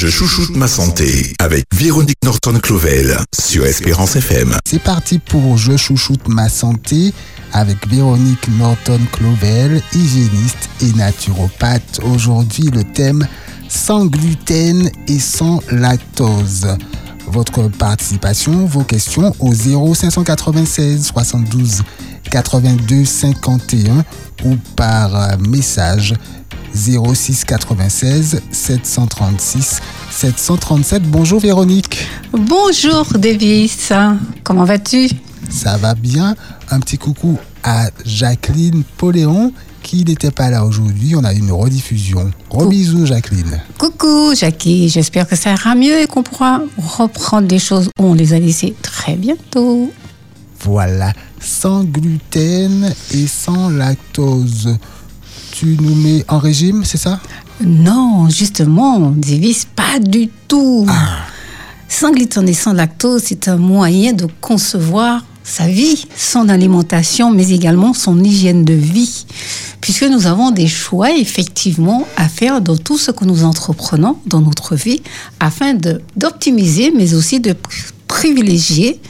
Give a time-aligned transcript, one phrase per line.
[0.00, 4.54] Je chouchoute ma santé avec Véronique Norton-Clovel sur Espérance FM.
[4.64, 7.12] C'est parti pour Je chouchoute ma santé
[7.52, 11.98] avec Véronique Norton-Clovel, hygiéniste et naturopathe.
[12.04, 13.26] Aujourd'hui, le thème
[13.68, 16.68] sans gluten et sans lactose.
[17.26, 21.82] Votre participation, vos questions au 0596 72
[22.30, 24.04] 82 51
[24.44, 26.14] ou par message
[26.78, 31.02] 06 96 736 737.
[31.02, 32.06] Bonjour Véronique.
[32.32, 33.92] Bonjour Davis.
[34.44, 35.08] Comment vas-tu?
[35.50, 36.36] Ça va bien.
[36.70, 39.52] Un petit coucou à Jacqueline Poléon
[39.82, 41.16] qui n'était pas là aujourd'hui.
[41.16, 42.30] On a une rediffusion.
[42.48, 43.60] Gros bisous Jacqueline.
[43.76, 44.88] Coucou Jackie.
[44.88, 48.38] J'espère que ça ira mieux et qu'on pourra reprendre des choses où on les a
[48.38, 49.90] laissées très bientôt.
[50.60, 51.12] Voilà.
[51.40, 54.76] Sans gluten et sans lactose
[55.58, 57.18] tu nous mets en régime, c'est ça?
[57.60, 60.86] Non, justement, Davis, pas du tout.
[61.88, 67.50] Sans gluten et sans lactose, c'est un moyen de concevoir sa vie, son alimentation, mais
[67.50, 69.26] également son hygiène de vie.
[69.80, 74.40] Puisque nous avons des choix, effectivement, à faire dans tout ce que nous entreprenons dans
[74.40, 75.02] notre vie,
[75.40, 75.74] afin
[76.14, 77.56] d'optimiser, mais aussi de
[78.06, 79.00] privilégier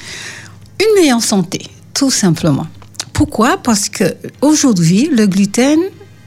[0.80, 2.66] une meilleure santé, tout simplement.
[3.12, 3.58] Pourquoi?
[3.58, 4.04] Parce que
[4.40, 5.80] aujourd'hui, le gluten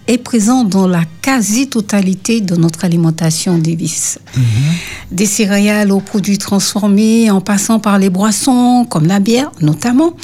[0.08, 4.20] est présent dans la quasi-totalité de notre alimentation Davis.
[5.12, 10.16] Des céréales aux produits transformés, en passant par les boissons, comme la bière notamment.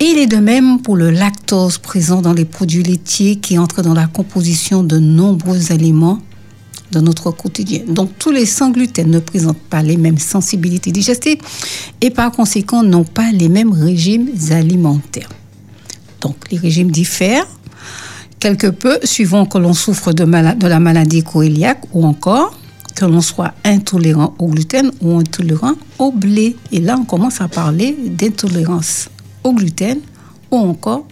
[0.00, 3.82] Et il est de même pour le lactose présent dans les produits laitiers qui entrent
[3.82, 6.18] dans la composition de nombreux aliments
[6.92, 7.82] de notre quotidien.
[7.86, 11.38] Donc tous les sans gluten ne présentent pas les mêmes sensibilités digestives
[12.00, 15.28] et par conséquent n'ont pas les mêmes régimes alimentaires.
[16.20, 17.46] Donc les régimes diffèrent
[18.40, 22.58] quelque peu suivant que l'on souffre de, la maladie coéliaque ou encore
[22.96, 26.56] que l'on soit intolérant au gluten ou intolérant au blé.
[26.72, 29.08] Et là, on commence à parler d'intolérance
[29.44, 30.00] au gluten
[30.50, 31.06] ou encore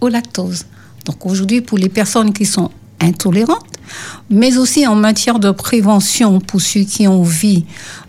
[0.00, 0.66] au lactose.
[1.06, 2.70] Donc aujourd'hui, pour les personnes qui sont
[3.02, 3.58] intolérantes,
[4.30, 7.64] mais aussi en matière de prévention pour ceux qui ont envie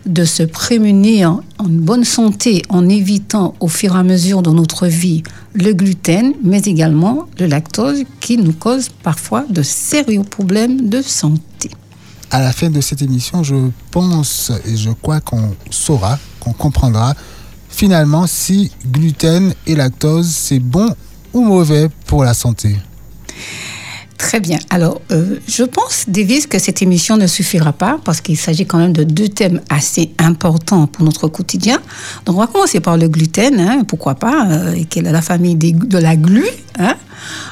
[0.06, 4.86] de se prémunir en bonne santé en évitant au fur et à mesure de notre
[4.86, 5.22] vie
[5.54, 11.70] le gluten, mais également le lactose qui nous cause parfois de sérieux problèmes de santé.
[12.30, 13.54] À la fin de cette émission, je
[13.90, 17.14] pense et je crois qu'on saura, qu'on comprendra
[17.68, 20.94] finalement si gluten et lactose c'est bon
[21.32, 22.76] ou mauvais pour la santé.
[24.18, 24.58] Très bien.
[24.70, 28.78] Alors, euh, je pense, Davis, que cette émission ne suffira pas parce qu'il s'agit quand
[28.78, 31.80] même de deux thèmes assez importants pour notre quotidien.
[32.24, 35.56] Donc, on va commencer par le gluten, hein, pourquoi pas, euh, qui est la famille
[35.56, 36.46] de la glu.
[36.78, 36.94] Hein.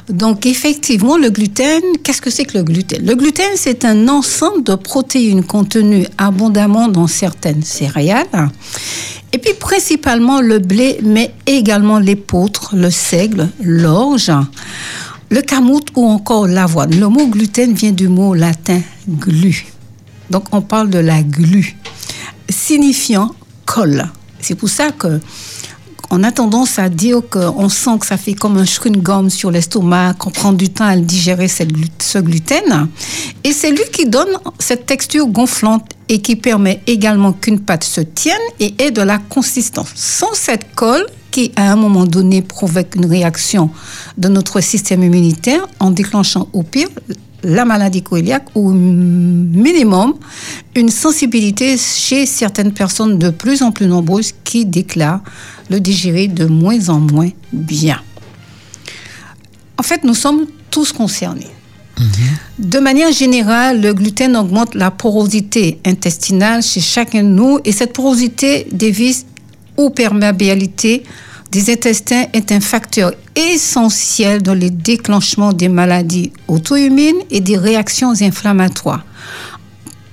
[0.09, 3.05] Donc, effectivement, le gluten, qu'est-ce que c'est que le gluten?
[3.05, 8.27] Le gluten, c'est un ensemble de protéines contenues abondamment dans certaines céréales.
[9.33, 14.31] Et puis, principalement le blé, mais également l'épeautre, le seigle, l'orge
[15.33, 16.95] le camout ou encore l'avoine.
[16.95, 19.65] Le mot gluten vient du mot latin glu.
[20.29, 21.75] Donc on parle de la glu,
[22.51, 23.35] signifiant
[23.65, 24.05] colle.
[24.41, 25.21] C'est pour ça que
[26.11, 30.13] on a tendance à dire qu'on sent que ça fait comme un chewing-gum sur l'estomac,
[30.19, 32.89] qu'on prend du temps à digérer ce gluten.
[33.43, 38.03] Et c'est lui qui donne cette texture gonflante et qui permet également qu'une pâte se
[38.03, 39.89] tienne et ait de la consistance.
[39.95, 43.71] Sans cette colle, qui, à un moment donné, provoque une réaction
[44.17, 46.89] de notre système immunitaire en déclenchant au pire
[47.43, 50.15] la maladie coéliaque ou minimum
[50.77, 55.23] une sensibilité chez certaines personnes de plus en plus nombreuses qui déclarent
[55.69, 58.01] le digérer de moins en moins bien.
[59.79, 61.51] En fait, nous sommes tous concernés.
[62.59, 67.93] De manière générale, le gluten augmente la porosité intestinale chez chacun de nous et cette
[67.93, 69.27] porosité dévise
[69.77, 71.05] ou perméabilité
[71.51, 78.13] des intestins est un facteur essentiel dans le déclenchement des maladies auto-immunes et des réactions
[78.23, 79.05] inflammatoires.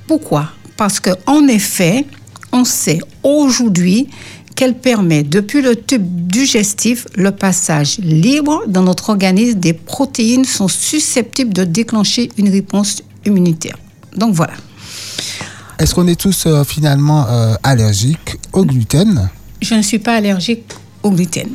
[0.05, 0.49] Pourquoi?
[0.75, 2.05] Parce qu'en effet,
[2.51, 4.09] on sait aujourd'hui
[4.55, 10.67] qu'elle permet, depuis le tube digestif, le passage libre dans notre organisme des protéines sont
[10.67, 13.77] susceptibles de déclencher une réponse immunitaire.
[14.17, 14.53] Donc voilà.
[15.79, 19.29] Est-ce qu'on est tous euh, finalement euh, allergiques au gluten?
[19.61, 20.63] Je ne suis pas allergique
[21.03, 21.49] au gluten.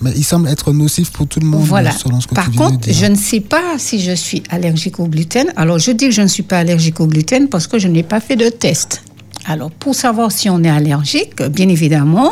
[0.00, 1.92] Mais il semble être nocif pour tout le monde, voilà.
[1.92, 2.94] selon ce que Par tu contre, viens de dire.
[2.94, 5.52] je ne sais pas si je suis allergique au gluten.
[5.56, 8.02] Alors, je dis que je ne suis pas allergique au gluten parce que je n'ai
[8.02, 9.02] pas fait de test.
[9.46, 12.30] Alors, pour savoir si on est allergique, bien évidemment,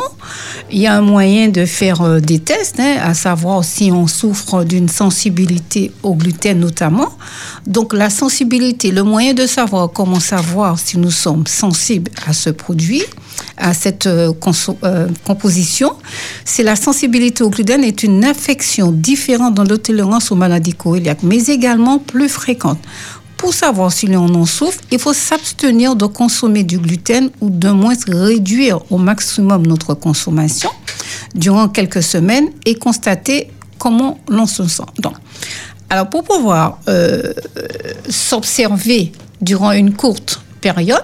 [0.71, 4.07] il y a un moyen de faire euh, des tests, hein, à savoir si on
[4.07, 7.09] souffre d'une sensibilité au gluten notamment.
[7.67, 12.49] Donc, la sensibilité, le moyen de savoir comment savoir si nous sommes sensibles à ce
[12.49, 13.03] produit,
[13.57, 14.33] à cette euh,
[14.83, 15.93] euh, composition,
[16.45, 21.45] c'est la sensibilité au gluten est une affection différente dans l'intolérance aux maladies coréliaques, mais
[21.45, 22.79] également plus fréquente.
[23.43, 27.67] Pour savoir si l'on en souffre, il faut s'abstenir de consommer du gluten ou de
[27.71, 30.69] moins réduire au maximum notre consommation
[31.35, 34.85] durant quelques semaines et constater comment l'on se sent.
[34.99, 35.15] Donc,
[35.89, 37.33] alors pour pouvoir euh,
[38.07, 39.11] s'observer
[39.41, 41.03] durant une courte période,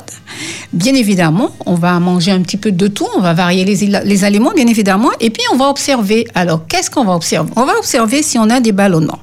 [0.72, 4.24] bien évidemment, on va manger un petit peu de tout, on va varier les, les
[4.24, 6.26] aliments, bien évidemment, et puis on va observer.
[6.36, 7.52] Alors, qu'est-ce qu'on va observer?
[7.58, 9.20] On va observer si on a des ballonnements.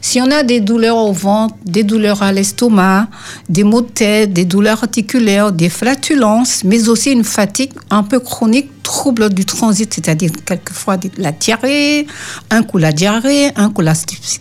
[0.00, 3.08] Si on a des douleurs au ventre, des douleurs à l'estomac,
[3.48, 8.18] des maux de tête, des douleurs articulaires, des flatulences, mais aussi une fatigue un peu
[8.18, 12.06] chronique, trouble du transit, c'est-à-dire quelquefois la diarrhée,
[12.50, 13.92] un coup la diarrhée, un coup la,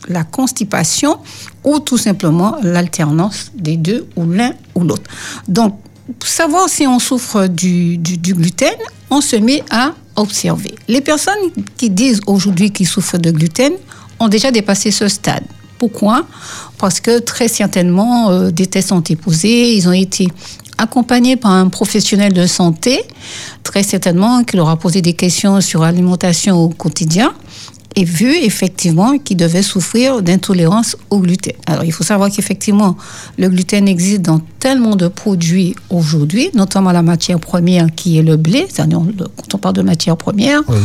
[0.07, 1.17] la constipation,
[1.63, 5.09] ou tout simplement l'alternance des deux, ou l'un ou l'autre.
[5.47, 5.77] Donc,
[6.17, 8.73] pour savoir si on souffre du, du gluten,
[9.11, 10.73] on se met à observer.
[10.87, 13.73] Les personnes qui disent aujourd'hui qu'ils souffrent de gluten,
[14.19, 15.43] ont déjà dépassé ce stade.
[15.77, 16.25] Pourquoi?
[16.77, 20.27] Parce que très certainement, euh, des tests ont été posés, ils ont été
[20.77, 23.01] accompagnés par un professionnel de santé,
[23.63, 27.33] très certainement, qui leur a posé des questions sur l'alimentation au quotidien
[27.95, 31.53] et vu effectivement qu'ils devaient souffrir d'intolérance au gluten.
[31.65, 32.95] Alors il faut savoir qu'effectivement,
[33.37, 38.37] le gluten existe dans tellement de produits aujourd'hui, notamment la matière première qui est le
[38.37, 40.77] blé, c'est-à-dire quand on parle de matière première, oui.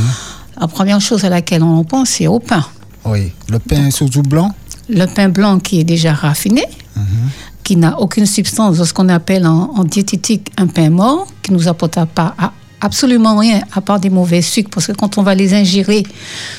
[0.61, 2.65] la première chose à laquelle on pense, c'est au pain.
[3.05, 4.51] Oui, le pain surtout blanc
[4.89, 6.65] Le pain blanc qui est déjà raffiné,
[6.97, 7.29] mm -hmm.
[7.65, 11.67] qui n'a aucune substance ce qu'on appelle en, en, diététique un pain mort, qui nous
[11.69, 12.53] apportera pas à
[12.85, 16.03] absolument rien à part des mauvais sucres, parce que quand on va les ingérer,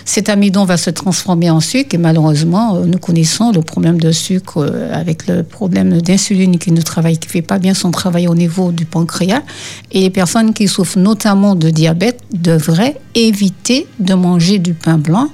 [0.05, 4.57] cet amidon va se transformer en sucre, et malheureusement, nous connaissons le problème de sucre
[4.91, 8.71] avec le problème d'insuline qui ne travaille, qui fait pas bien son travail au niveau
[8.71, 9.43] du pancréas,
[9.91, 15.27] et les personnes qui souffrent notamment de diabète devraient éviter de manger du pain blanc,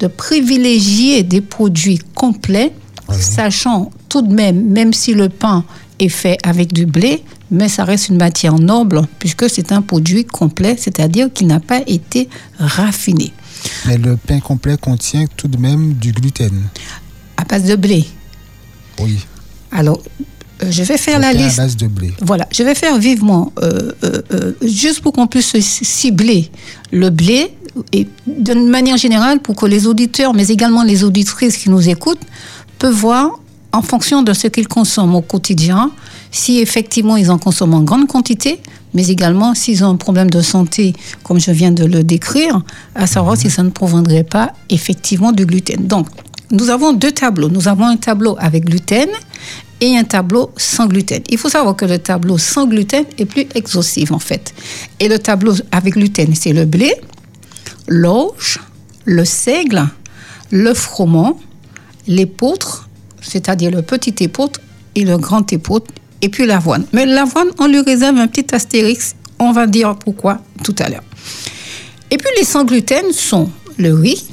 [0.00, 2.72] de privilégier des produits complets,
[3.18, 5.64] sachant tout de même, même si le pain
[5.98, 10.24] est fait avec du blé, mais ça reste une matière noble puisque c'est un produit
[10.24, 12.28] complet, c'est-à-dire qui n'a pas été
[12.58, 13.32] raffiné.
[13.86, 16.62] Mais le pain complet contient tout de même du gluten.
[17.36, 18.04] À base de blé.
[19.00, 19.18] Oui.
[19.70, 20.00] Alors,
[20.62, 21.58] euh, je vais faire le la pain liste.
[21.58, 22.12] à base de blé.
[22.20, 26.50] Voilà, je vais faire vivement, euh, euh, juste pour qu'on puisse cibler
[26.92, 27.54] le blé
[27.92, 32.22] et d'une manière générale pour que les auditeurs, mais également les auditrices qui nous écoutent,
[32.78, 33.38] peuvent voir
[33.72, 35.90] en fonction de ce qu'ils consomment au quotidien,
[36.30, 38.60] si effectivement ils en consomment en grande quantité,
[38.94, 42.62] mais également s'ils ont un problème de santé, comme je viens de le décrire,
[42.94, 45.86] à savoir si ça ne proviendrait pas effectivement du gluten.
[45.86, 46.06] Donc,
[46.50, 47.48] nous avons deux tableaux.
[47.48, 49.08] Nous avons un tableau avec gluten
[49.80, 51.22] et un tableau sans gluten.
[51.28, 54.54] Il faut savoir que le tableau sans gluten est plus exhaustif en fait.
[55.00, 56.94] Et le tableau avec gluten, c'est le blé,
[57.88, 58.60] l'orge,
[59.04, 59.86] le seigle,
[60.50, 61.38] le froment,
[62.06, 62.88] l'épeautre,
[63.20, 64.60] c'est-à-dire le petit épeautre
[64.94, 65.92] et le grand épeautre,
[66.22, 66.86] et puis l'avoine.
[66.92, 71.04] Mais l'avoine, on lui réserve un petit astérix, on va dire pourquoi tout à l'heure.
[72.10, 74.24] Et puis les sans gluten sont le riz,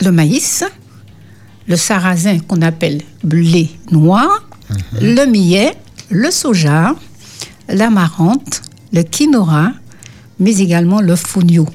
[0.00, 0.64] le maïs,
[1.66, 5.14] le sarrasin qu'on appelle blé noir, -hmm.
[5.16, 5.72] le millet,
[6.10, 6.94] le soja,
[7.68, 8.62] l'amarante,
[8.92, 9.72] le quinoa,
[10.38, 11.66] mais également le fonio.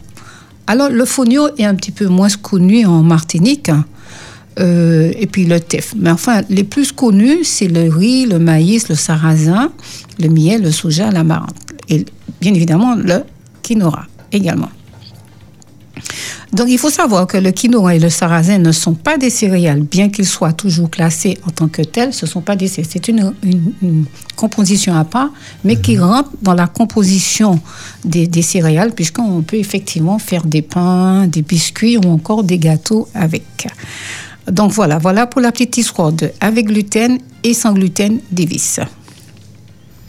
[0.67, 3.69] Alors, le fonio est un petit peu moins connu en Martinique,
[4.59, 5.93] euh, et puis le teff.
[5.97, 9.71] Mais enfin, les plus connus, c'est le riz, le maïs, le sarrasin,
[10.19, 11.55] le millet, le soja, l'amarante.
[11.89, 12.05] Et
[12.39, 13.23] bien évidemment, le
[13.61, 14.69] quinoa également.
[16.53, 19.81] Donc, il faut savoir que le quinoa et le sarrasin ne sont pas des céréales,
[19.81, 22.13] bien qu'ils soient toujours classés en tant que tels.
[22.13, 24.05] Ce sont pas des c'est une, une, une,
[24.35, 25.29] composition à part,
[25.63, 27.59] mais qui rentre dans la composition
[28.05, 33.07] des, des céréales, puisqu'on peut effectivement faire des pains, des biscuits ou encore des gâteaux
[33.15, 33.67] avec.
[34.51, 38.79] Donc voilà, voilà pour la petite histoire de avec gluten et sans gluten Davis.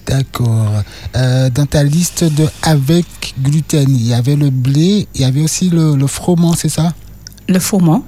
[0.06, 0.82] D'accord.
[1.16, 3.06] Euh, dans ta liste de avec
[3.42, 6.92] gluten, il y avait le blé, il y avait aussi le, le froment, c'est ça?
[7.48, 8.04] Le froment.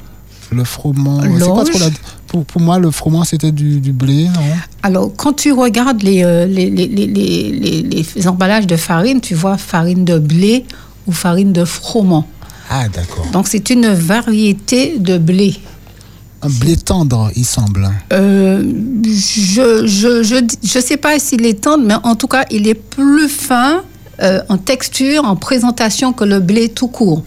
[0.53, 1.19] Le froment.
[1.19, 1.91] Quoi la...
[2.27, 4.41] pour, pour moi, le froment, c'était du, du, blé, non?
[4.83, 9.57] Alors, quand tu regardes les, euh, les, les, les, les, emballages de farine, tu vois
[9.57, 10.65] farine de blé
[11.07, 12.27] ou farine de froment.
[12.71, 13.27] Ah, d'accord.
[13.33, 15.57] Donc, c'est une variété de blé.
[16.43, 17.89] Un blé tendre, il semble.
[18.13, 18.63] Euh,
[19.05, 22.75] je je, je, je sais pas s'il est tendre, mais en tout cas, il est
[22.75, 23.83] plus fin
[24.23, 27.23] euh, en texture, en présentation que le blé tout court.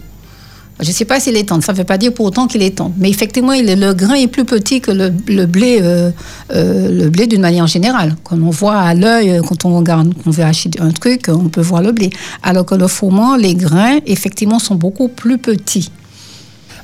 [0.82, 2.62] Je ne sais pas s'il est tendre, ça ne veut pas dire pour autant qu'il
[2.62, 2.94] est tendre.
[2.96, 6.10] Mais effectivement, il est, le grain est plus petit que le, le blé, euh,
[6.48, 8.16] le blé d'une manière générale.
[8.24, 11.60] Quand on voit à l'œil, quand on regarde, on veut acheter un truc, on peut
[11.60, 12.08] voir le blé.
[12.42, 15.90] Alors que le froment, les grains, effectivement, sont beaucoup plus petits.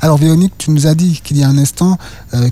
[0.00, 1.96] Alors Véronique, tu nous as dit qu'il y a un instant
[2.34, 2.48] euh,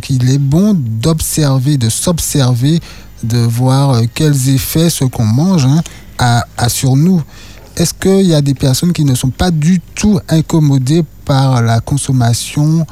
[0.00, 2.80] qu'il est bon d'observer, de s'observer,
[3.22, 5.82] de voir euh, quels effets ce qu'on mange hein,
[6.18, 7.22] a, a sur nous.
[7.76, 11.80] Est-ce qu'il y a des personnes qui ne sont pas du tout incommodées par la
[11.80, 12.86] consommation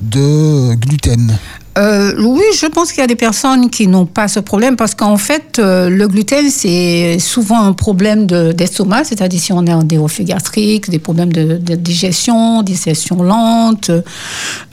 [0.00, 1.36] de gluten?
[1.76, 4.94] Euh, oui, je pense qu'il y a des personnes qui n'ont pas ce problème parce
[4.94, 9.82] qu'en fait, euh, le gluten, c'est souvent un problème de- d'estomac, c'est-à-dire si on en
[9.82, 13.90] des reflux gastriques, des problèmes de, de digestion, digestion lente,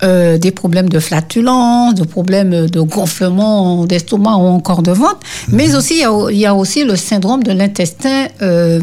[0.04, 5.22] euh, des problèmes de flatulence, des problèmes de gonflement d'estomac ou encore de ventre.
[5.48, 8.80] Mais aussi, il y, a, il y a aussi le syndrome de l'intestin, euh,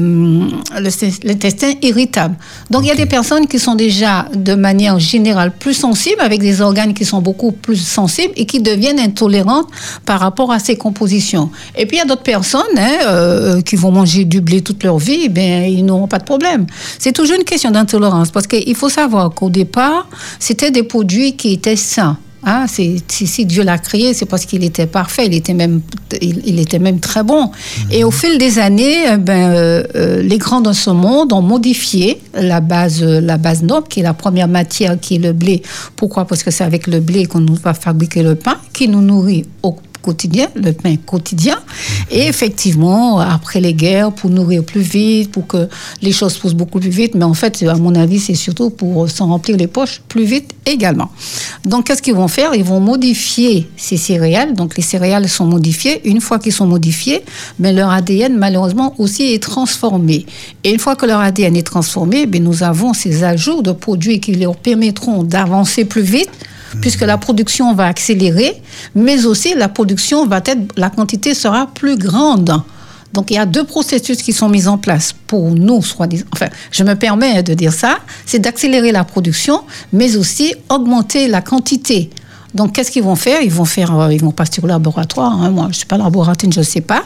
[1.22, 2.34] l'intestin irritable.
[2.68, 6.40] Donc, il y a des personnes qui sont déjà, de manière générale, plus sensibles, avec
[6.40, 9.68] des organes qui sont beaucoup plus sensibles et qui deviennent intolérantes
[10.04, 11.50] par rapport à ces compositions.
[11.76, 14.82] Et puis, il y a d'autres personnes hein, euh, qui vont manger du blé toute
[14.82, 16.66] leur vie, eh bien, ils n'auront pas de problème.
[16.98, 21.52] C'est toujours une question d'intolérance, parce qu'il faut savoir qu'au départ, c'était des produits qui
[21.52, 22.18] étaient sains.
[22.44, 25.80] Hein, c'est, si, Dieu l'a créé, c'est parce qu'il était parfait, il était même,
[26.22, 27.50] il, il était même très bon.
[27.90, 31.42] Et au fil des années, euh, ben, euh, euh, les grands de ce monde ont
[31.42, 35.62] modifié la base, la base noble, qui est la première matière, qui est le blé.
[35.96, 36.26] Pourquoi?
[36.26, 39.76] Parce que c'est avec le blé qu'on va fabriquer le pain, qui nous nourrit au
[40.54, 41.58] le pain quotidien.
[42.10, 45.68] Et effectivement, après les guerres, pour nourrir plus vite, pour que
[46.02, 49.08] les choses poussent beaucoup plus vite, mais en fait, à mon avis, c'est surtout pour
[49.08, 51.10] s'en remplir les poches plus vite également.
[51.64, 52.54] Donc, qu'est-ce qu'ils vont faire?
[52.54, 54.54] Ils vont modifier ces céréales.
[54.54, 56.06] Donc, les céréales sont modifiées.
[56.08, 57.22] Une fois qu'ils sont modifiés,
[57.58, 60.26] mais leur ADN, malheureusement, aussi est transformé.
[60.64, 64.20] Et une fois que leur ADN est transformé, ben, nous avons ces ajouts de produits
[64.20, 66.30] qui leur permettront d'avancer plus vite
[66.80, 68.60] puisque la production va accélérer,
[68.94, 72.62] mais aussi la production va être, la quantité sera plus grande.
[73.12, 76.26] Donc il y a deux processus qui sont mis en place pour nous, soi-disant.
[76.32, 81.40] Enfin, je me permets de dire ça, c'est d'accélérer la production, mais aussi augmenter la
[81.40, 82.10] quantité.
[82.54, 83.40] Donc, qu'est-ce qu'ils vont faire?
[83.42, 85.32] Ils vont faire, euh, ils vont passer au laboratoire.
[85.42, 85.50] hein.
[85.50, 87.02] Moi, je suis pas laboratoire, je ne sais pas.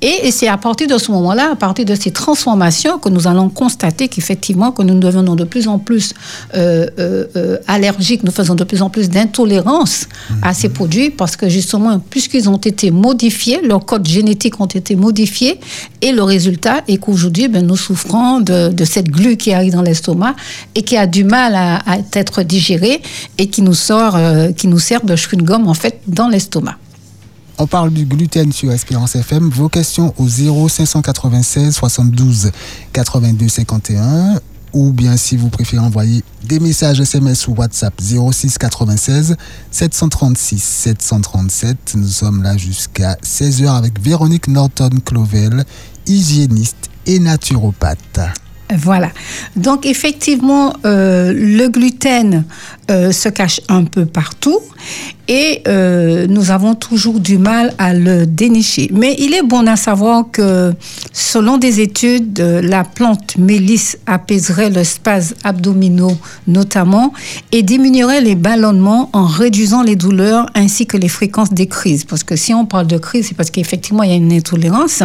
[0.00, 3.26] Et, et c'est à partir de ce moment-là, à partir de ces transformations, que nous
[3.26, 6.12] allons constater qu'effectivement, que nous devenons de plus en plus
[6.54, 10.06] euh, euh, allergiques, nous faisons de plus en plus d'intolérance
[10.42, 14.96] à ces produits, parce que justement, puisqu'ils ont été modifiés, leurs codes génétiques ont été
[14.96, 15.58] modifiés,
[16.02, 19.82] et le résultat est qu'aujourd'hui, ben, nous souffrons de, de cette glu qui arrive dans
[19.82, 20.34] l'estomac
[20.74, 23.00] et qui a du mal à, à être digérée
[23.38, 26.76] et qui nous sort, euh, qui nous sert de chewing-gum en fait dans l'estomac.
[27.56, 29.48] On parle du gluten sur Espérance FM.
[29.48, 32.50] Vos questions au 0596 72
[32.92, 34.40] 82 51
[34.72, 39.36] ou bien si vous préférez envoyer des messages SMS ou WhatsApp 06 96
[39.70, 41.94] 736 737.
[41.94, 45.64] Nous sommes là jusqu'à 16h avec Véronique Norton-Clovel,
[46.06, 48.20] hygiéniste et naturopathe.
[48.76, 49.10] Voilà.
[49.56, 52.44] Donc effectivement, euh, le gluten
[52.90, 54.60] euh, se cache un peu partout
[55.26, 58.90] et euh, nous avons toujours du mal à le dénicher.
[58.92, 60.74] Mais il est bon à savoir que
[61.12, 66.16] selon des études, euh, la plante mélisse apaiserait le spasme abdominaux
[66.46, 67.14] notamment
[67.52, 72.04] et diminuerait les ballonnements en réduisant les douleurs ainsi que les fréquences des crises.
[72.04, 75.02] Parce que si on parle de crise, c'est parce qu'effectivement il y a une intolérance,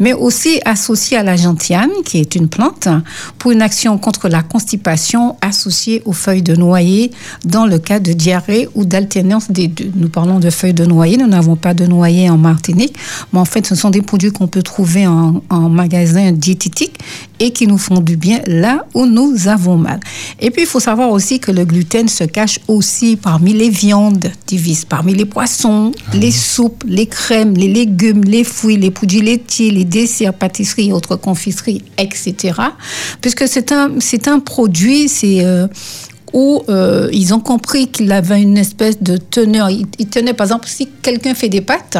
[0.00, 2.88] mais aussi associée à la gentiane, qui est une plante,
[3.38, 7.10] pour une action contre la constipation associée aux feuilles de noyer
[7.44, 9.90] dans le cas de diarrhée ou d'alternance des deux.
[9.94, 12.96] Nous parlons de feuilles de noyer, nous n'avons pas de noyer en Martinique,
[13.32, 16.98] mais en fait ce sont des produits qu'on peut trouver en, en magasin diététique
[17.38, 20.00] et qui nous font du bien là où nous avons mal.
[20.38, 24.30] Et puis il faut savoir aussi que le gluten se cache aussi parmi les viandes
[24.46, 29.70] diverses, parmi les poissons, les soupes, les crèmes, les légumes, les fruits, les produits laitiers,
[29.70, 32.52] les desserts, pâtisseries autres confiseries, etc.
[33.20, 35.66] Puisque c'est un, c'est un produit, c'est euh,
[36.32, 39.70] où euh, ils ont compris qu'il avait une espèce de teneur.
[39.70, 41.98] Il, il tenait, par exemple, si quelqu'un fait des pâtes,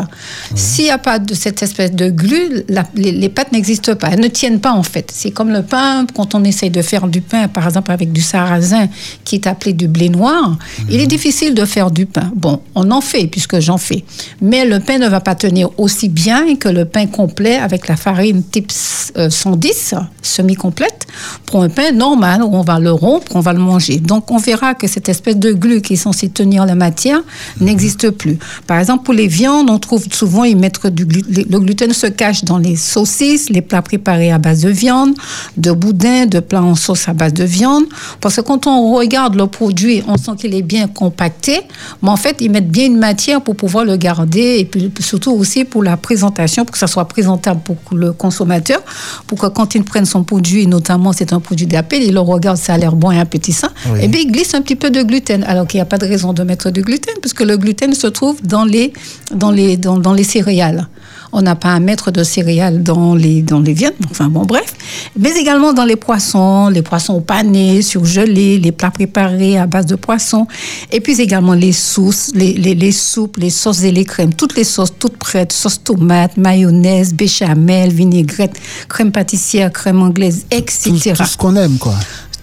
[0.55, 4.09] s'il n'y a pas de cette espèce de glu, la- les, les pâtes n'existent pas.
[4.13, 5.11] Elles ne tiennent pas, en fait.
[5.15, 8.21] C'est comme le pain, quand on essaye de faire du pain, par exemple, avec du
[8.21, 8.89] sarrasin,
[9.25, 10.57] qui est appelé du blé noir,
[10.91, 12.31] il est difficile de faire du pain.
[12.35, 14.05] Bon, on en fait, puisque j'en fais.
[14.41, 17.97] Mais le pain ne va pas tenir aussi bien que le pain complet avec la
[17.97, 18.71] farine type
[19.17, 21.07] euh, 110, semi-complète,
[21.47, 23.99] pour un pain normal, où on va le rompre, on va le manger.
[23.99, 27.21] Donc, Donc, on verra que cette espèce de glu qui est censé tenir la matière
[27.59, 28.37] n'existe plus.
[28.67, 31.47] Par exemple, pour les viandes, on trouve souvent ils mettent du gluten.
[31.49, 35.15] Le gluten se cache dans les saucisses, les plats préparés à base de viande,
[35.57, 37.85] de boudin, de plats en sauce à base de viande.
[38.21, 41.61] Parce que quand on regarde le produit, on sent qu'il est bien compacté,
[42.03, 45.31] mais en fait, ils mettent bien une matière pour pouvoir le garder et puis surtout
[45.33, 48.83] aussi pour la présentation, pour que ça soit présentable pour le consommateur,
[49.27, 52.59] pour que quand il prenne son produit, notamment c'est un produit d'appel, il le regarde,
[52.59, 54.01] ça a l'air bon et appétissant, Oui.
[54.03, 56.07] et bien il glisse un petit peu de gluten, alors qu'il n'y a pas de
[56.07, 58.93] raison de mettre du gluten, puisque le gluten se trouve dans les,
[59.35, 60.89] dans les, dans, dans les céréales.
[61.33, 64.75] On n'a pas à mettre de céréales dans les, dans les viandes, enfin bon, bref.
[65.17, 69.87] Mais également dans les poissons, les poissons au pané, surgelés, les plats préparés à base
[69.87, 70.49] de poissons.
[70.91, 74.35] Et puis également les sauces, les, les, soupes, les sauces et les crèmes.
[74.35, 75.53] Toutes les sauces, toutes prêtes.
[75.53, 81.79] Sauce tomate, mayonnaise, béchamel, vinaigrette, crème pâtissière, crème anglaise, Tout, etc tout ce qu'on aime,
[81.79, 81.95] quoi.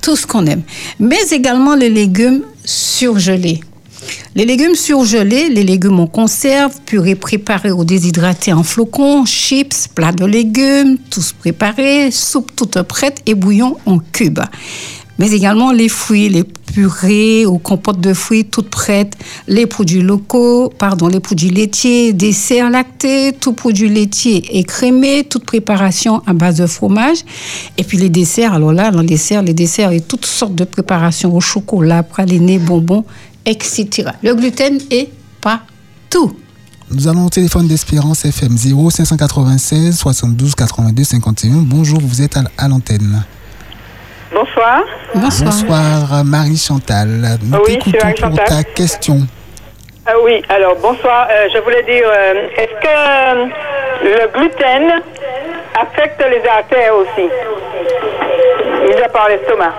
[0.08, 0.62] Tout ce qu'on aime.
[1.02, 3.60] Mais également les légumes surgelés.
[4.36, 10.14] Les légumes surgelés, les légumes en conserve, purée préparée ou déshydratés en flocons, chips, plats
[10.14, 14.40] de légumes, tous préparés, soupe toute prête et bouillon en cubes.
[15.20, 20.70] Mais également les fruits, les purées ou compotes de fruits toutes prêtes, les produits locaux,
[20.78, 26.68] pardon, les produits laitiers, desserts lactés, tout produit laitier écrémé, toute préparation à base de
[26.68, 27.18] fromage.
[27.78, 30.66] Et puis les desserts, alors là, dans les desserts, les desserts et toutes sortes de
[30.66, 33.06] préparations au chocolat, pralinés, bonbons,
[33.46, 34.12] etc.
[34.22, 35.10] Le gluten est
[35.42, 36.34] partout.
[36.92, 41.56] Nous allons au téléphone d'Espérance FM 0 596 72 82 51.
[41.64, 43.26] Bonjour, vous êtes à l'antenne.
[44.42, 44.84] Bonsoir.
[45.16, 45.50] Bonsoir.
[45.52, 47.08] Bonsoir Marie Chantal.
[47.42, 48.46] Nous Oui, t'écoutons c'est Marie pour Chantal.
[48.48, 49.18] ta question.
[50.06, 51.28] Ah oui, alors bonsoir.
[51.32, 53.46] Euh, je voulais dire, euh, est-ce que euh,
[54.04, 55.02] le gluten
[55.82, 57.28] affecte les artères aussi?
[58.88, 59.74] Mis à part l'estomac.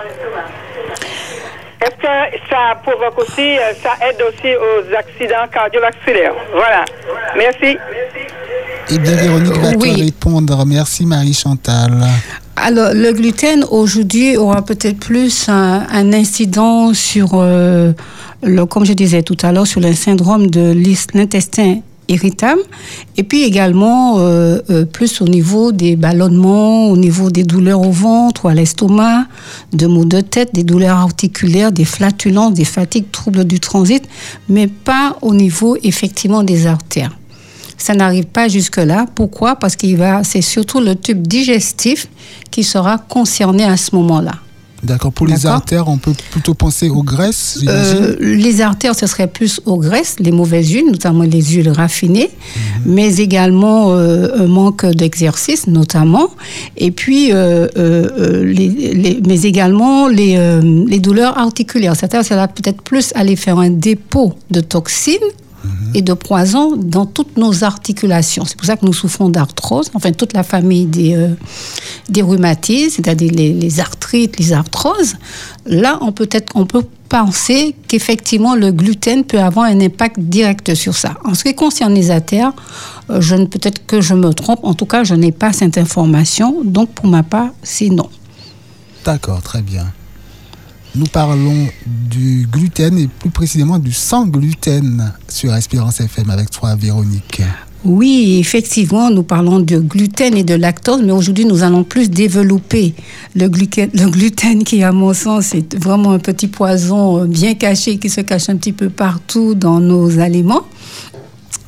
[1.81, 6.33] Est-ce que ça provoque aussi, euh, ça aide aussi aux accidents cardiovasculaires?
[6.53, 6.83] Voilà.
[7.37, 7.77] Merci.
[8.91, 9.93] Eh bien, Véronique va Oui.
[9.95, 10.65] te répondre.
[10.65, 11.91] Merci Marie Chantal.
[12.61, 17.93] Alors, le gluten, aujourd'hui, aura peut-être plus un, un incident sur, euh,
[18.43, 20.75] le, comme je disais tout à l'heure, sur le syndrome de
[21.13, 21.77] l'intestin
[22.09, 22.61] irritable,
[23.15, 27.91] et puis également euh, euh, plus au niveau des ballonnements, au niveau des douleurs au
[27.91, 29.27] ventre ou à l'estomac,
[29.71, 34.03] de maux de tête, des douleurs articulaires, des flatulences, des fatigues, troubles du transit,
[34.49, 37.18] mais pas au niveau effectivement des artères.
[37.79, 39.07] Ça n'arrive pas jusque-là.
[39.15, 39.55] Pourquoi?
[39.55, 42.07] Parce qu'il va, c'est surtout le tube digestif
[42.51, 44.33] qui sera concerné à ce moment-là.
[44.81, 45.11] D'accord.
[45.11, 47.59] Pour les artères, on peut plutôt penser aux graisses.
[47.67, 52.29] Euh, les artères, ce serait plus aux graisses, les mauvaises huiles, notamment les huiles raffinées,
[52.85, 56.29] mais également euh, un manque d'exercice, notamment,
[56.77, 57.67] et puis, euh,
[58.45, 60.37] les, les- mais également les,
[60.87, 61.95] les douleurs articulaires.
[61.97, 65.17] C'est-à-dire, ça va peut-être plus aller faire un dépôt de toxines
[65.93, 68.45] et de poison dans toutes nos articulations.
[68.45, 71.29] C'est pour ça que nous souffrons d'arthrose, enfin toute la famille des, euh,
[72.09, 75.15] des rhumatismes, c'est-à-dire les, les arthrites, les arthroses.
[75.65, 80.75] Là, on peut être, on peut penser qu'effectivement le gluten peut avoir un impact direct
[80.75, 81.17] sur ça.
[81.25, 82.53] En ce qui concerne les artères,
[83.09, 84.59] euh, je ne peut-être que je me trompe.
[84.63, 86.61] En tout cas, je n'ai pas cette information.
[86.63, 88.09] Donc pour ma part, c'est non.
[89.03, 89.91] D'accord, très bien.
[90.95, 96.75] Nous parlons du gluten et plus précisément du sans gluten sur Espérance FM avec toi,
[96.75, 97.41] Véronique.
[97.85, 102.93] Oui, effectivement, nous parlons de gluten et de lactose, mais aujourd'hui, nous allons plus développer
[103.35, 107.97] le gluten, le gluten qui, à mon sens, est vraiment un petit poison bien caché
[107.97, 110.63] qui se cache un petit peu partout dans nos aliments.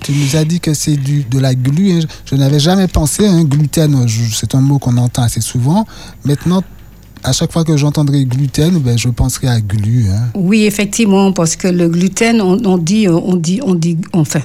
[0.02, 1.92] Tu nous as dit que c'est du, de la glu.
[1.92, 2.00] hein.
[2.02, 3.26] Je, je n'avais jamais pensé.
[3.26, 5.86] Hein, gluten, je- c'est un mot qu'on entend assez souvent.
[6.26, 6.62] Maintenant,
[7.24, 10.06] à chaque fois que j'entendrai gluten, ben, je penserai à glu.
[10.12, 10.30] hein.
[10.36, 14.42] Oui, effectivement, parce que le gluten, on, on dit, euh, on dit, on dit, enfin,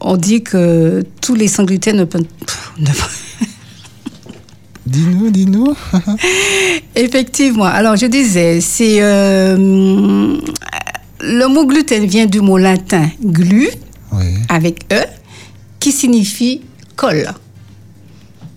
[0.00, 2.24] on dit que tous les sans gluten ne peuvent.
[2.78, 2.86] ne-
[4.86, 5.74] Dis-nous, dis-nous.
[6.96, 7.64] Effectivement.
[7.64, 9.56] Alors, je disais, c'est euh,
[11.20, 13.68] le mot gluten vient du mot latin glu
[14.12, 15.04] oui, avec e,
[15.78, 16.62] qui signifie
[16.96, 17.32] colle.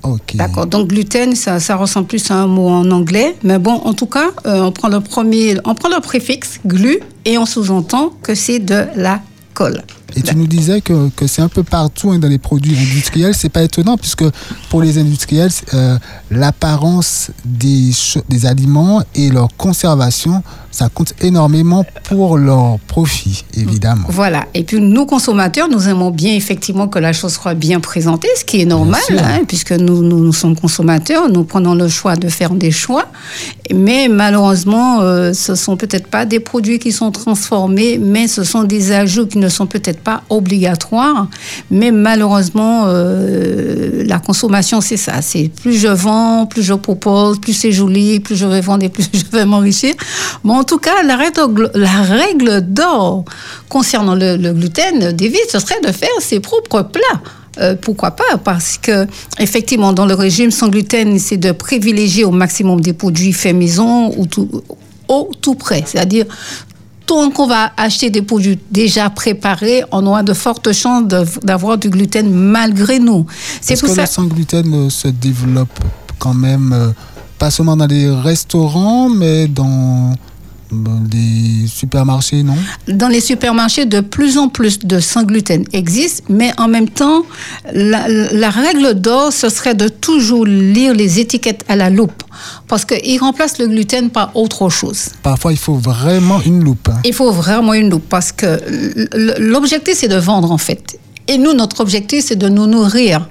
[0.07, 0.35] Ok.
[0.35, 0.65] D'accord.
[0.65, 4.05] Donc gluten, ça, ça ressemble plus à un mot en anglais, mais bon, en tout
[4.05, 8.35] cas, euh, on prend le premier, on prend le préfixe glu et on sous-entend que
[8.35, 9.21] c'est de la
[9.53, 9.81] colle.
[10.15, 13.33] Et tu nous disais que, que c'est un peu partout hein, dans les produits industriels.
[13.35, 14.25] C'est pas étonnant puisque
[14.69, 15.97] pour les industriels, euh,
[16.31, 17.91] l'apparence des,
[18.29, 20.41] des aliments et leur conservation
[20.75, 24.07] ça compte énormément pour leur profit, évidemment.
[24.09, 24.45] Voilà.
[24.53, 28.43] Et puis nous, consommateurs, nous aimons bien effectivement que la chose soit bien présentée, ce
[28.43, 32.27] qui est normal, hein, puisque nous, nous, nous sommes consommateurs, nous prenons le choix de
[32.27, 33.05] faire des choix.
[33.73, 38.63] Mais malheureusement, euh, ce sont peut-être pas des produits qui sont transformés, mais ce sont
[38.63, 41.27] des ajouts qui ne sont peut-être pas obligatoires.
[41.69, 45.21] Mais malheureusement, euh, la consommation, c'est ça.
[45.21, 48.89] C'est plus je vends, plus je propose, plus c'est joli, plus je vais vendre et
[48.89, 49.93] plus je vais m'enrichir.
[50.45, 53.25] Mais en tout cas, la règle, d'or
[53.67, 57.21] concernant le, le gluten, David, ce serait de faire ses propres plats.
[57.57, 58.37] Euh, pourquoi pas?
[58.43, 59.07] Parce que
[59.39, 64.13] effectivement, dans le régime sans gluten, c'est de privilégier au maximum des produits faits maison
[64.17, 64.49] ou tout,
[65.41, 66.25] tout prêt, c'est-à-dire
[67.05, 71.07] tant qu'on va acheter des produits déjà préparés, on aura de fortes chances
[71.43, 73.25] d'avoir du gluten malgré nous.
[73.61, 74.01] C'est pour que ça.
[74.01, 75.79] le sans gluten euh, se développe
[76.19, 76.89] quand même, euh,
[77.37, 80.13] pas seulement dans les restaurants, mais dans
[80.71, 80.75] euh,
[81.11, 82.55] les supermarchés, non?
[82.87, 87.23] Dans les supermarchés, de plus en plus de sans gluten existent, mais en même temps,
[87.73, 92.23] la, la règle d'or, ce serait de toujours lire les étiquettes à la loupe,
[92.67, 95.09] parce qu'ils remplacent le gluten par autre chose.
[95.23, 96.89] Parfois, il faut vraiment une loupe.
[96.89, 96.99] hein.
[97.05, 98.59] Il faut vraiment une loupe, parce que
[99.39, 100.99] l'objectif, c'est de vendre, en fait.
[101.27, 103.27] Et nous, notre objectif, c'est de nous nourrir.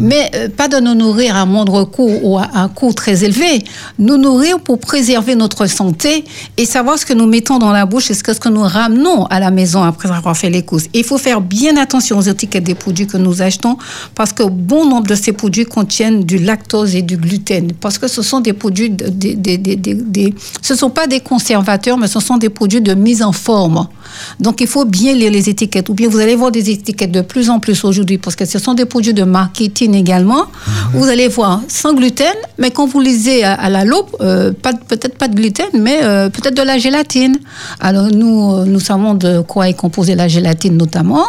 [0.00, 3.64] Mais euh, pas de nous nourrir à moindre coût ou à un coût très élevé.
[3.98, 6.24] Nous nourrir pour préserver notre santé
[6.56, 9.40] et savoir ce que nous mettons dans la bouche et ce que, nous ramenons à
[9.40, 10.84] la maison après avoir fait les courses.
[10.94, 13.76] Il faut faire bien attention aux étiquettes des produits que nous achetons
[14.14, 17.72] parce que bon nombre de ces produits contiennent du lactose et du gluten.
[17.72, 18.92] Parce que ce sont des produits,
[20.62, 23.88] ce sont pas des conservateurs, mais ce sont des produits de mise en forme.
[24.40, 25.88] Donc il faut bien lire les étiquettes.
[25.88, 28.58] Ou bien vous allez voir des étiquettes de plus en plus aujourd'hui parce que ce
[28.58, 30.44] sont des produits de marketing également.
[30.92, 34.52] Vous allez voir sans gluten, mais quand vous lisez à, à la loupe, euh,
[34.88, 37.36] peut-être pas de gluten, mais euh, peut-être de la gélatine.
[37.80, 41.24] Alors nous, euh, nous savons de quoi est composée la gélatine notamment.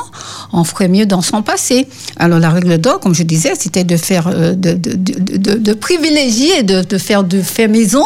[0.54, 1.88] On ferait mieux d'en s'en passer.
[2.18, 5.74] Alors la règle d'or, comme je disais, c'était de faire, de, de, de, de- de
[5.74, 8.04] privilégier, de, de faire du fait maison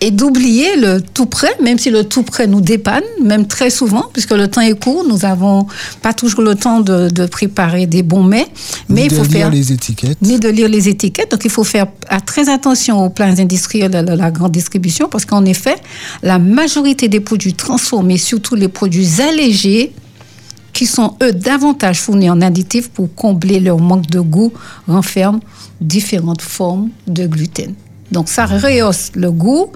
[0.00, 4.04] et d'oublier le tout prêt, même si le tout prêt nous dépanne, même très souvent,
[4.12, 5.66] puisque le temps est court, nous n'avons
[6.02, 8.46] pas toujours le temps de, de préparer des bons mets,
[8.88, 10.18] mais Ni il de faut lire faire les étiquettes.
[10.22, 11.32] ni de lire les étiquettes.
[11.32, 15.08] Donc, il faut faire à- très attention aux plans industriels de la, la grande distribution
[15.08, 15.74] parce qu'en effet,
[16.22, 19.92] la majorité des produits transformés, surtout les produits allégés,
[20.72, 24.52] qui sont eux davantage fournis en additifs pour combler leur manque de goût,
[24.86, 25.40] renferment
[25.80, 27.74] différentes formes de gluten.
[28.12, 29.70] Donc, ça rehausse le goût,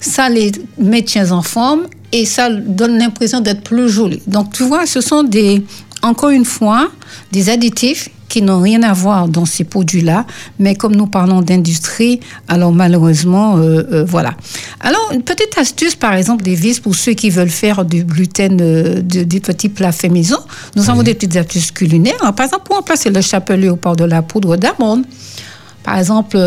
[0.00, 4.20] ça les maintient en forme et ça donne l'impression d'être plus joli.
[4.26, 5.64] Donc, tu vois, ce sont des,
[6.02, 6.88] encore une fois,
[7.32, 10.26] des additifs qui n'ont rien à voir dans ces produits-là,
[10.58, 12.18] mais comme nous parlons d'industrie,
[12.48, 14.34] alors malheureusement, euh, euh, voilà.
[14.80, 18.58] Alors, une petite astuce, par exemple, des vis pour ceux qui veulent faire du gluten,
[18.60, 20.38] euh, de- des petits plats faits maison.
[20.74, 22.16] Nous avons des petites astuces culinaires.
[22.20, 25.04] Alors, par exemple, pour remplacer le chapelet au port de la poudre d'amande,
[25.86, 26.40] par exemple, euh,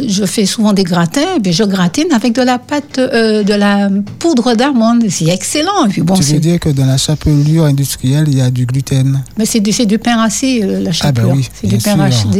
[0.00, 3.54] euh, je fais souvent des gratins, mais je gratine avec de la pâte, euh, de
[3.54, 5.04] la poudre d'amande.
[5.08, 5.86] C'est excellent.
[5.86, 8.66] Et puis bon, tu veux dire que dans la chapelure industrielle, il y a du
[8.66, 9.22] gluten?
[9.38, 11.32] Mais c'est du, du pain racé, euh, la Ah ben chapelure.
[11.34, 11.96] oui, c'est du pain,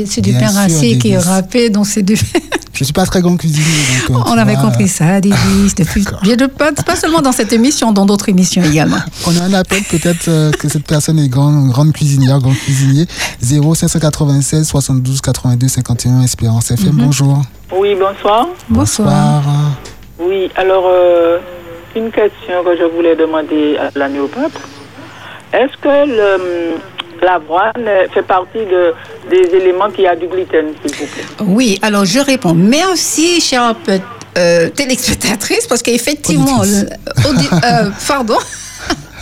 [0.07, 2.17] c'est du pain sûr, racé qui est râpé, donc c'est du.
[2.75, 3.65] Je suis pas très grand cuisinier.
[4.11, 6.05] donc, On avait vois, compris ça, Davis, depuis.
[6.23, 8.99] Bien de- pas, pas seulement dans cette émission, dans d'autres émissions également.
[9.27, 13.07] On a un appel, peut-être que cette personne est grande, grande cuisinière, grand cuisinier.
[13.41, 16.93] 0 596 72 82 51 Espérance FM.
[16.95, 17.05] Mhm.
[17.07, 17.37] Bonjour.
[17.81, 18.49] Oui, bonsoir.
[18.69, 19.43] Bonsoir.
[20.19, 21.39] Oui, alors, euh,
[21.95, 24.59] une question que je voulais demander à l'annéopathe.
[25.53, 26.75] Est-ce que le-
[27.25, 28.93] l'avoine fait partie de,
[29.31, 31.25] des éléments qui a du gluten, s'il vous plaît?
[31.47, 32.55] Oui, alors je réponds.
[32.55, 33.75] Merci, chère
[34.37, 38.37] euh, téléspectatrice, parce qu'effectivement, euh, pardon,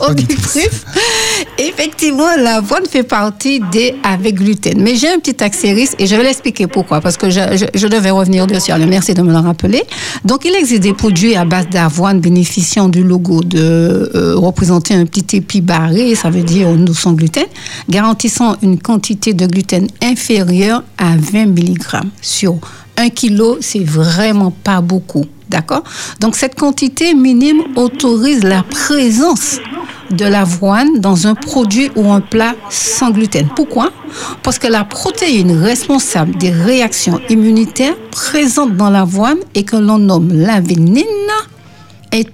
[0.01, 0.85] auditrice,
[1.59, 4.81] effectivement, l'avoine fait partie des avec gluten.
[4.83, 7.87] Mais j'ai un petit accérisme et je vais l'expliquer pourquoi, parce que je, je- je
[7.87, 8.73] devais revenir dessus.
[8.73, 9.83] Alors, merci de me le rappeler.
[10.25, 15.07] Donc, il existe des produits à base d'avoine bénéficiant du logo de euh, représenter un
[15.07, 17.45] petit épi barré, ça veut dire nous sans gluten,
[17.89, 21.79] garantissant une quantité de gluten inférieure à 20 mg
[22.21, 22.57] sur
[22.97, 25.25] 1 kg, c'est vraiment pas beaucoup.
[25.55, 25.85] D'accord
[26.19, 29.61] Donc, cette quantité minime autorise la présence
[30.11, 33.49] de l'avoine dans un produit ou un plat sans gluten.
[33.55, 33.93] Pourquoi?
[34.43, 40.33] Parce que la protéine responsable des réactions immunitaires présente dans l'avoine et que l'on nomme
[40.33, 41.05] l'avénine
[42.11, 42.33] est,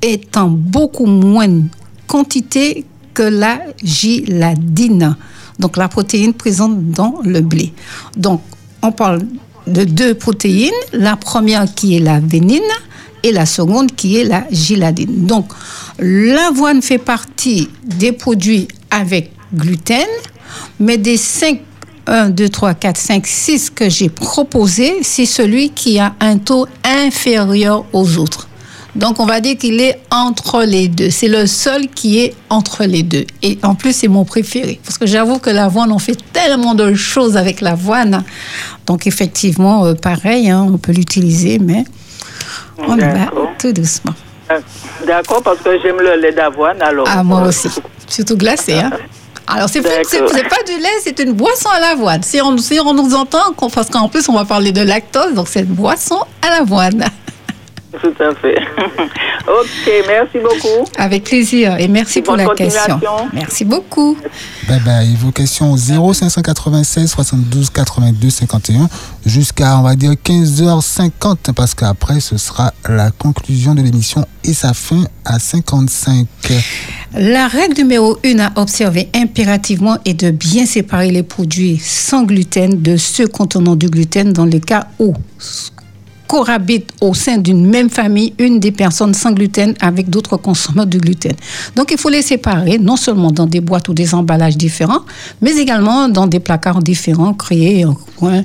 [0.00, 1.62] est en beaucoup moins
[2.06, 5.16] quantité que la giladine.
[5.58, 7.72] Donc la protéine présente dans le blé.
[8.16, 8.42] Donc
[8.80, 9.22] on parle
[9.72, 10.70] de deux protéines.
[10.92, 12.60] La première qui est la vénine,
[13.22, 15.26] et la seconde qui est la giladine.
[15.26, 15.46] Donc,
[15.98, 20.08] l'avoine fait partie des produits avec gluten,
[20.78, 21.60] mais des 5
[22.06, 26.66] 1, 2, 3, 4, 5, 6 que j'ai proposés, c'est celui qui a un taux
[26.82, 28.48] inférieur aux autres.
[28.96, 31.10] Donc, on va dire qu'il est entre les deux.
[31.10, 33.24] C'est le seul qui est entre les deux.
[33.42, 34.80] Et en plus, c'est mon préféré.
[34.84, 38.24] Parce que j'avoue que l'avoine, on fait tellement de choses avec l'avoine.
[38.86, 41.84] Donc, effectivement, euh, pareil, hein, on peut l'utiliser, mais
[42.78, 44.14] on y va tout doucement.
[45.06, 47.06] D'accord, parce que j'aime le lait d'avoine, alors.
[47.08, 47.68] Ah, moi euh, aussi.
[48.08, 48.90] Surtout glacé, hein.
[49.52, 52.22] Alors, c'est pas, du lait, c'est une boisson à l'avoine.
[52.22, 55.48] Si on, si on nous entend, parce qu'en plus, on va parler de lactose, donc
[55.48, 57.04] c'est une boisson à l'avoine.
[57.92, 58.56] Tout à fait.
[59.48, 60.88] ok, merci beaucoup.
[60.96, 63.00] Avec plaisir et merci pour la question.
[63.32, 64.16] Merci beaucoup.
[64.68, 65.16] Bye bye.
[65.16, 68.88] Vos questions au 0596 72 82 51
[69.26, 74.72] jusqu'à, on va dire, 15h50 parce qu'après, ce sera la conclusion de l'émission et sa
[74.72, 76.26] fin à 55.
[77.14, 82.80] La règle numéro une à observer impérativement est de bien séparer les produits sans gluten
[82.80, 85.12] de ceux contenant du gluten dans les cas où
[86.30, 90.98] cohabitent au sein d'une même famille une des personnes sans gluten avec d'autres consommateurs de
[90.98, 91.32] gluten.
[91.74, 95.00] Donc il faut les séparer non seulement dans des boîtes ou des emballages différents,
[95.42, 97.84] mais également dans des placards différents créés.
[97.84, 98.44] en coin.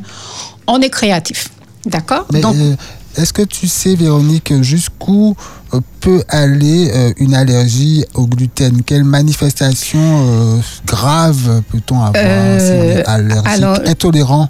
[0.65, 1.49] On est créatif.
[1.85, 2.25] D'accord?
[2.31, 2.75] Donc, euh,
[3.17, 5.35] est-ce que tu sais, Véronique, jusqu'où
[5.75, 8.81] euh, peut aller euh, une allergie au gluten?
[8.83, 14.49] Quelles manifestations euh, graves peut-on avoir si on est allergique, alors- intolérant?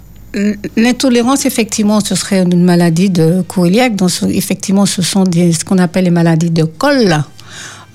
[0.76, 3.96] L'intolérance, effectivement, ce serait une maladie de coéliaque.
[3.96, 7.16] Donc, effectivement, ce sont des, ce qu'on appelle les maladies de col.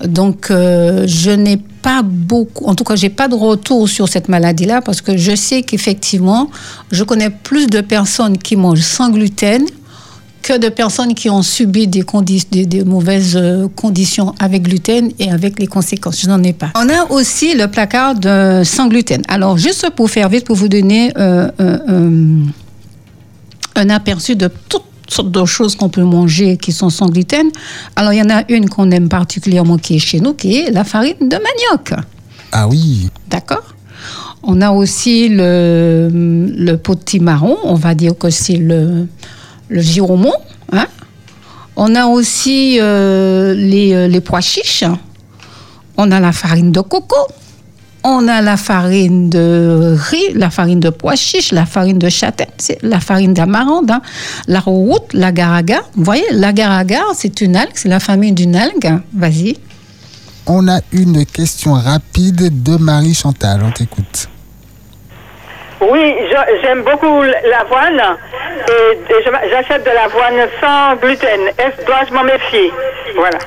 [0.04, 4.28] Donc, euh, je n'ai pas beaucoup, en tout cas, j'ai pas de retour sur cette
[4.28, 6.50] maladie-là parce que je sais qu'effectivement,
[6.90, 9.64] je connais plus de personnes qui mangent sans gluten
[10.42, 15.10] que de personnes qui ont subi des, condi- des, des mauvaises euh, conditions avec gluten
[15.18, 16.20] et avec les conséquences.
[16.20, 16.70] Je n'en ai pas.
[16.74, 19.22] On a aussi le placard de sans gluten.
[19.28, 22.42] Alors, juste pour faire vite, pour vous donner euh, euh, euh,
[23.76, 27.46] un aperçu de toutes sortes de choses qu'on peut manger qui sont sans gluten.
[27.96, 30.70] Alors, il y en a une qu'on aime particulièrement qui est chez nous, qui est
[30.70, 31.94] la farine de manioc.
[32.50, 33.74] Ah oui, D'accord
[34.42, 39.06] On a aussi le, le potimarron, on va dire que c'est le,
[39.72, 40.32] le giromon.
[40.72, 40.86] Hein
[41.76, 44.84] on a aussi euh, les, euh, les pois chiches.
[45.96, 47.16] On a la farine de coco.
[48.04, 52.48] On a la farine de riz, la farine de pois chiche, la farine de châtaigne,
[52.82, 54.02] la farine d'amarante, hein.
[54.48, 55.82] la route, l'agar-agar.
[55.94, 58.98] Vous voyez, l'agar-agar, c'est une algue, c'est la famille d'une algue.
[59.14, 59.56] Vas-y.
[60.46, 63.62] on a une question rapide de Marie Chantal.
[63.64, 64.28] On t'écoute.
[65.90, 66.14] Oui,
[66.62, 68.00] j'aime beaucoup l'avoine
[68.68, 68.98] et,
[69.50, 71.40] j'achète de l'avoine sans gluten.
[71.58, 72.70] Est-ce dois-je m'en méfier?
[73.16, 73.38] Voilà.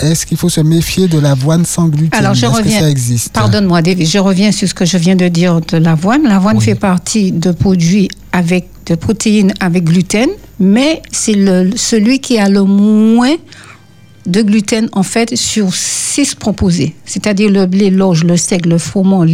[0.00, 2.18] Est-ce qu'il faut se méfier de l'avoine sans gluten?
[2.18, 2.78] Alors, je reviens.
[2.78, 3.32] que ça existe?
[3.32, 6.24] Pardonne-moi, David, je reviens sur ce que je viens de dire de l'avoine.
[6.28, 6.64] L'avoine Oui.
[6.64, 10.28] fait partie de produits avec de protéines avec gluten,
[10.60, 13.34] mais c'est le, celui qui a le moins
[14.26, 16.94] de gluten en fait sur six proposés.
[17.04, 19.24] C'est-à-dire le blé, l'orge, le seigle, le froment,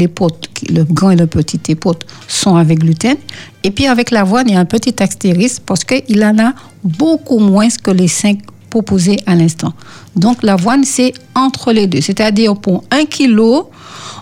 [0.54, 3.16] qui- le grand et le petit épeautre sont avec gluten.
[3.62, 7.38] Et puis avec l'avoine, il y a un petit astérisque parce qu'il en a beaucoup
[7.38, 9.72] moins que les cinq proposés à l'instant.
[10.16, 12.00] Donc l'avoine, c'est entre les deux.
[12.00, 13.70] C'est-à-dire pour un kilo,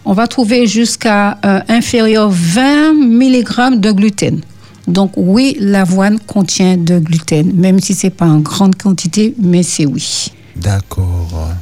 [0.04, 4.40] on va trouver jusqu'à euh, inférieur 20 mg de gluten.
[4.86, 9.84] Donc oui, l'avoine contient de gluten, même si c'est pas en grande quantité, mais c'est
[9.84, 10.32] oui.
[10.58, 11.54] D'accord.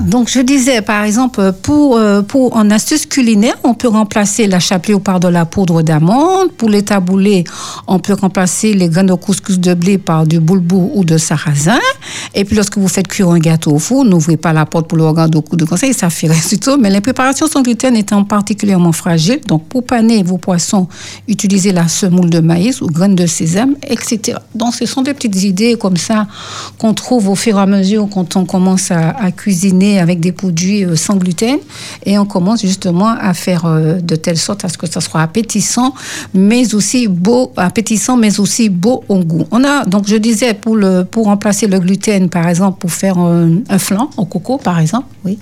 [0.00, 4.60] Donc, je disais, par exemple, pour, euh, pour en astuce culinaire, on peut remplacer la
[4.60, 6.52] chapelure par de la poudre d'amande.
[6.52, 7.44] Pour les taboulés,
[7.86, 11.78] on peut remplacer les graines de couscous de blé par du boulgour ou de sarrasin.
[12.34, 14.98] Et puis, lorsque vous faites cuire un gâteau au four, n'ouvrez pas la porte pour
[14.98, 16.28] le regard de coup de conseil, ça fait
[16.60, 16.78] tout.
[16.78, 20.88] Mais les préparations sans gluten étant particulièrement fragiles, donc pour paner vos poissons,
[21.26, 24.38] utilisez la semoule de maïs ou graines de sésame, etc.
[24.54, 26.26] Donc, ce sont des petites idées comme ça
[26.78, 30.32] qu'on trouve au fur et à mesure quand on commence à, à cuisiner avec des
[30.32, 31.58] produits euh, sans gluten
[32.04, 35.22] et on commence justement à faire euh, de telle sorte à ce que ça soit
[35.22, 35.94] appétissant,
[36.34, 39.46] mais aussi beau, appétissant, mais aussi beau au goût.
[39.50, 43.16] On a, donc je disais, pour, le, pour remplacer le gluten, par exemple, pour faire
[43.16, 45.38] un, un flan au coco, par exemple, oui.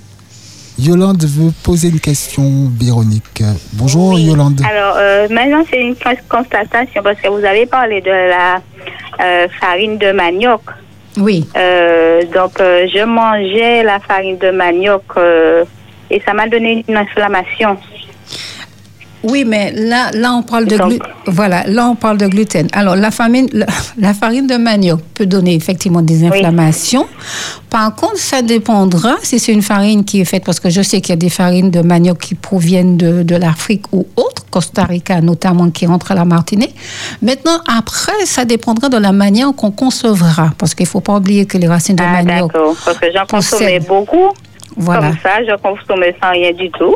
[0.78, 3.42] Yolande veut poser une question, Véronique.
[3.72, 4.22] Bonjour, Oui.
[4.24, 4.60] Yolande.
[4.70, 8.60] Alors, euh, maintenant, c'est une cons- constatation parce que vous avez parlé de la
[9.24, 10.60] euh, farine de manioc.
[11.16, 11.46] Oui.
[11.56, 15.64] Euh, donc, euh, je mangeais la farine de manioc euh,
[16.10, 17.76] et ça m'a donné une inflammation.
[19.28, 21.06] Oui, mais là, là on parle de gluten.
[21.26, 22.68] Voilà, là on parle de gluten.
[22.72, 23.66] Alors la farine, la,
[23.98, 27.06] la farine de manioc peut donner effectivement des inflammations.
[27.70, 31.00] Par contre, ça dépendra si c'est une farine qui est faite parce que je sais
[31.00, 34.84] qu'il y a des farines de manioc qui proviennent de, de l'Afrique ou autres, Costa
[34.84, 36.74] Rica notamment, qui rentrent à la Martinique.
[37.22, 41.58] Maintenant, après, ça dépendra de la manière qu'on concevra parce qu'il faut pas oublier que
[41.58, 42.52] les racines de Ah, manioc.
[42.52, 42.76] d'accord.
[42.84, 44.28] Parce que j'en consommais beaucoup.
[44.76, 45.08] Voilà.
[45.08, 46.94] Comme ça, je consommais sans rien du tout.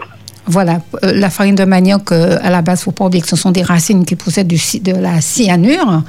[0.50, 3.28] Voilà, euh, la farine de manioc, euh, à la base, il faut pas oublier que
[3.28, 6.02] ce sont des racines qui possèdent du, de la cyanure.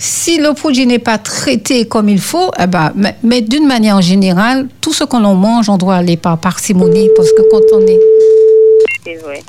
[0.00, 4.02] Si le produit n'est pas traité comme il faut, eh ben, mais, mais d'une manière
[4.02, 7.82] générale, tout ce que l'on mange, on doit aller par parcimonie, parce que quand on
[7.86, 8.00] est
[9.04, 9.42] C'est vrai.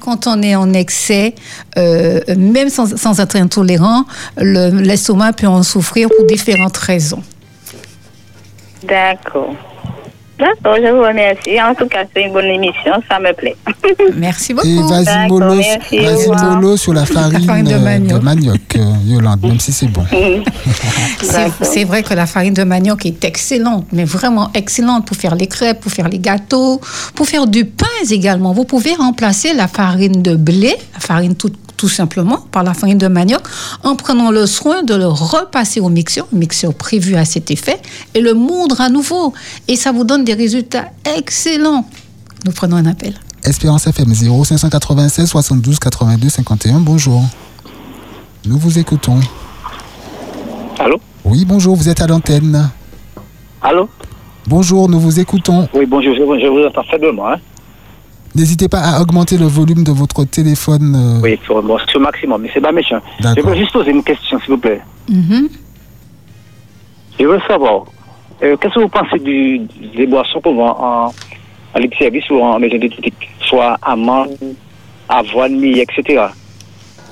[0.00, 1.34] quand on est en excès,
[1.78, 4.04] euh, même sans, sans être intolérant,
[4.36, 7.22] le- l'estomac peut en souffrir pour différentes raisons.
[8.82, 9.54] D'accord.
[10.42, 11.60] D'accord, je vous remercie.
[11.62, 13.54] En tout cas, c'est une bonne émission, ça me plaît.
[14.16, 14.88] Merci Et beaucoup.
[14.88, 18.22] vas-y mollo, au vas-y mollo sur la farine, farine de euh, manioc.
[18.22, 20.04] manioc, euh, Yolande, même si c'est bon.
[21.22, 21.52] C'est D'accord.
[21.62, 25.46] c'est vrai que la farine de manioc est excellente, mais vraiment excellente pour faire les
[25.46, 26.80] crêpes, pour faire les gâteaux,
[27.14, 28.52] pour faire du pain également.
[28.52, 31.52] Vous pouvez remplacer la farine de blé, la farine tout,
[31.82, 33.40] tout simplement, par la farine de manioc,
[33.82, 37.76] en prenant le soin de le repasser au mixeur, mixeur prévu à cet effet,
[38.14, 39.32] et le moudre à nouveau.
[39.66, 40.84] Et ça vous donne des résultats
[41.18, 41.84] excellents.
[42.46, 43.14] Nous prenons un appel.
[43.42, 46.78] Espérance FM 0596 72 82 51.
[46.78, 47.20] Bonjour.
[48.46, 49.18] Nous vous écoutons.
[50.78, 51.00] Allô?
[51.24, 52.70] Oui, bonjour, vous êtes à l'antenne.
[53.60, 53.88] Allô?
[54.46, 55.68] Bonjour, nous vous écoutons.
[55.74, 57.28] Oui, bonjour, je, je vous entends faiblement.
[57.28, 57.38] Hein?
[58.34, 60.94] N'hésitez pas à augmenter le volume de votre téléphone.
[60.96, 63.00] euh, Oui, sur, bon, sur maximum, mais c'est pas méchant.
[63.20, 64.80] Je veux juste poser une question, s'il vous plaît.
[65.08, 65.48] Mhm.
[67.20, 67.84] Je veux savoir,
[68.42, 69.60] euh, qu'est-ce que vous pensez du,
[69.96, 71.12] des boissons qu'on vend en,
[71.74, 73.14] à libre-service ou en maison d'éthique
[73.48, 74.36] Soit amandes,
[75.08, 76.22] avoine, millet, etc.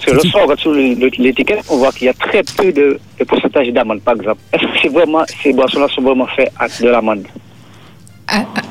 [0.03, 2.73] Parce que le soir, on regarde sur l'étiquette, on voit qu'il y a très peu
[2.73, 4.39] de, de pourcentage d'amandes, par exemple.
[4.55, 7.25] Est-ce que c'est vraiment, ces boissons-là sont vraiment faites à de l'amande?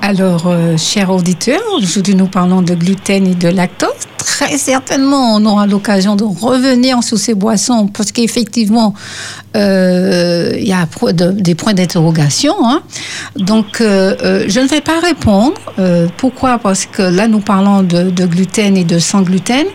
[0.02, 3.90] Alors, euh, chers auditeurs, aujourd'hui nous parlons de gluten et de lactose.
[4.18, 8.94] Très certainement, on aura l'occasion de revenir sur ces boissons parce qu'effectivement,
[9.56, 10.88] euh, il y a
[11.34, 12.54] des points d'interrogation.
[12.64, 12.82] hein.
[13.36, 15.56] Donc, euh, euh, je ne vais pas répondre.
[16.18, 16.58] Pourquoi?
[16.60, 19.66] Parce que là, nous parlons de, de gluten et de sans gluten.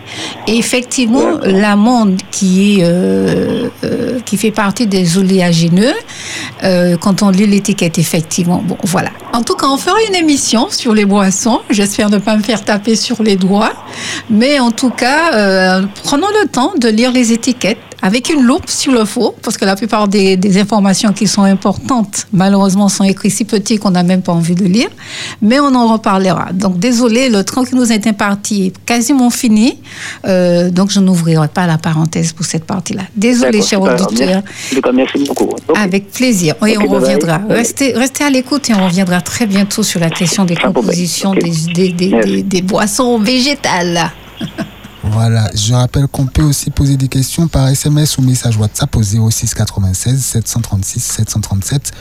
[0.47, 5.93] Et effectivement, l'amande qui, est, qui fait partie des oléagineux,
[7.01, 9.09] quand on lit l'étiquette, effectivement, bon, voilà.
[9.33, 11.59] En tout cas, on fera une émission sur les boissons.
[11.69, 13.73] J'espère ne pas me faire taper sur les doigts.
[14.29, 18.63] Mais en tout cas, euh, prenons le temps de lire les étiquettes avec une loupe
[18.67, 23.03] s'il le faut, parce que la plupart des, des informations qui sont importantes, malheureusement, sont
[23.03, 24.89] écrites si petit qu'on n'a même pas envie de lire.
[25.41, 26.51] Mais on en reparlera.
[26.53, 29.79] Donc, désolé, le temps qui nous est imparti est quasiment fini.
[30.27, 33.03] Euh, donc, je n'ouvrirai pas la parenthèse pour cette partie-là.
[33.15, 33.59] Désolé,
[34.75, 35.49] tout cas, merci beaucoup.
[35.75, 36.55] Avec plaisir.
[36.61, 36.87] Ok, on bye.
[36.89, 37.37] reviendra.
[37.39, 37.57] Bye.
[37.57, 42.43] Restez, restez à l'écoute et on reviendra très bientôt sur la question des compositions des-
[42.43, 44.11] des boissons végétales.
[45.11, 49.03] Voilà, je rappelle qu'on peut aussi poser des questions par SMS ou message WhatsApp au
[49.03, 51.91] 06 96 736 737.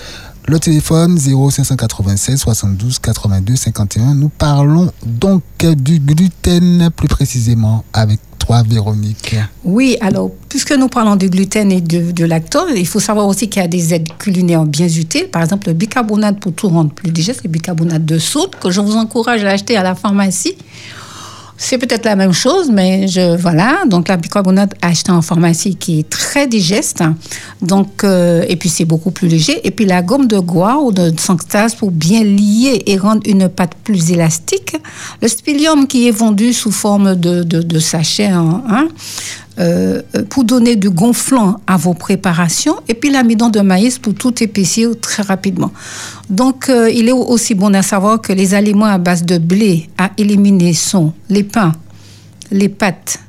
[0.46, 4.14] Le téléphone 0596 72 82 51.
[4.14, 9.36] Nous parlons donc du gluten, plus précisément avec toi, Véronique.
[9.64, 13.48] Oui, alors, puisque nous parlons du gluten et de, de lactose, il faut savoir aussi
[13.48, 15.28] qu'il y a des aides culinaires bien utiles.
[15.30, 18.80] Par exemple, le bicarbonate pour tout rendre plus digeste, le bicarbonate de soude, que je
[18.80, 20.56] vous encourage à acheter à la pharmacie.
[21.56, 23.84] C'est peut-être la même chose, mais je voilà.
[23.86, 27.02] Donc la bicarbonate acheté en pharmacie qui est très digeste.
[27.62, 29.66] Donc euh, et puis c'est beaucoup plus léger.
[29.66, 33.48] Et puis la gomme de goire ou de sanctas pour bien lier et rendre une
[33.48, 34.76] pâte plus élastique.
[35.22, 38.88] Le spilium qui est vendu sous forme de sachet hein, hein,
[39.60, 42.76] euh, pour donner du gonflant à vos préparations.
[42.88, 45.70] Et puis l'amidon de maïs pour tout épaissir très rapidement.
[46.28, 49.88] Donc, euh, il est aussi bon à savoir que les aliments à base de blé
[49.96, 51.72] à éliminer sont les pains,
[52.50, 53.20] les pâtes,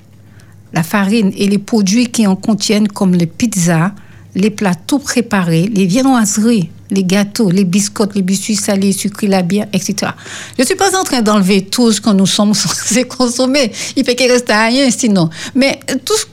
[0.74, 3.92] la farine et les produits qui en contiennent comme les pizzas,
[4.34, 9.42] les plats tout préparés, les viennoiseries, les gâteaux, les biscottes, les biscuits salés, sucrés, la
[9.42, 10.12] bière, etc.
[10.58, 13.72] Je ne suis pas en train d'enlever tout ce que nous sommes censés consommer.
[13.96, 15.30] Il peut qu'il reste à rien sinon.
[15.54, 16.26] Mais euh, tout ce,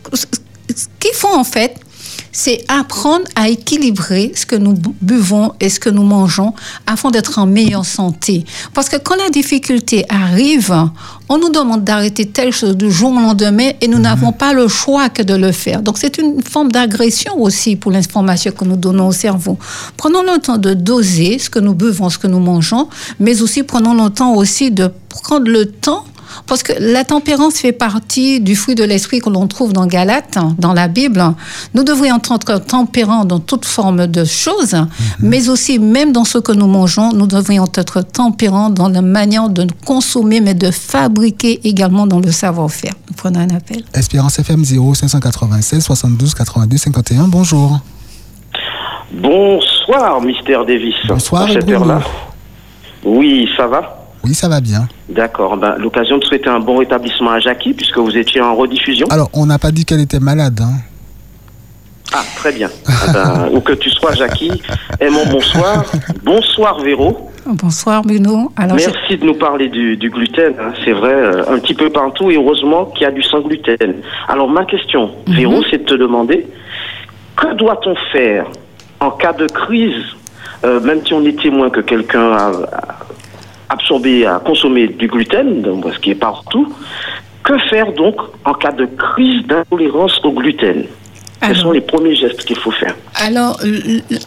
[0.75, 1.75] ce qu'il faut en fait,
[2.33, 6.55] c'est apprendre à équilibrer ce que nous bu- buvons et ce que nous mangeons
[6.87, 8.45] afin d'être en meilleure santé.
[8.75, 10.75] Parce que quand la difficulté arrive,
[11.29, 14.67] on nous demande d'arrêter telle chose du jour au lendemain et nous n'avons pas le
[14.69, 15.83] choix que de le faire.
[15.83, 19.59] Donc c'est une forme d'agression aussi pour l'information que nous donnons au cerveau.
[19.97, 22.89] Prenons le temps de doser ce que nous buvons, ce que nous mangeons,
[23.21, 26.05] mais aussi prenons le temps aussi de prendre le temps
[26.47, 30.39] parce que la tempérance fait partie du fruit de l'esprit que l'on trouve dans Galates,
[30.59, 31.23] dans la Bible.
[31.75, 34.77] Nous devrions être tempérants dans toute forme de choses,
[35.21, 39.49] mais aussi même dans ce que nous mangeons, nous devrions être tempérants dans la manière
[39.49, 42.95] de consommer, mais de fabriquer également dans le savoir-faire.
[43.09, 43.85] Nous prenons un appel.
[43.95, 47.29] Espérance FM 0 596 72 82 51.
[47.29, 47.81] Bonjour.
[49.13, 50.95] Bonsoir, Mystère Davis.
[51.07, 52.01] Bonsoir, À cette heure-là.
[53.05, 54.02] Oui, ça va?
[54.25, 54.87] Oui, ça va bien.
[55.09, 55.57] D'accord.
[55.57, 59.07] Ben, L'occasion de souhaiter un bon rétablissement à Jackie, puisque vous étiez en rediffusion.
[59.11, 60.61] Alors, on n'a pas dit qu'elle était malade.
[60.63, 60.75] hein.
[62.15, 62.69] Ah, très bien.
[62.87, 64.53] Ah ben, où que tu sois, Jackie.
[65.01, 65.85] Aimons bonsoir.
[66.23, 67.31] Bonsoir, Véro.
[67.47, 68.53] Bonsoir Bruno.
[68.57, 70.53] Alors, Merci de nous parler du, du gluten.
[70.61, 70.73] hein.
[70.85, 73.95] C'est vrai, euh, un petit peu partout, et heureusement qu'il y a du sans gluten.
[74.29, 76.47] Alors, ma question, Véro, c'est de te demander
[77.35, 78.47] que doit-on faire
[79.01, 80.05] en cas de crise,
[80.65, 82.53] euh, même si on est témoin que quelqu'un a,
[83.73, 86.73] a absorbé, a consommé du gluten, donc, ce qui est partout,
[87.43, 90.87] que faire donc en cas de crise d'intolérance au gluten?
[91.45, 93.59] Quels sont les premiers gestes qu'il faut faire Alors,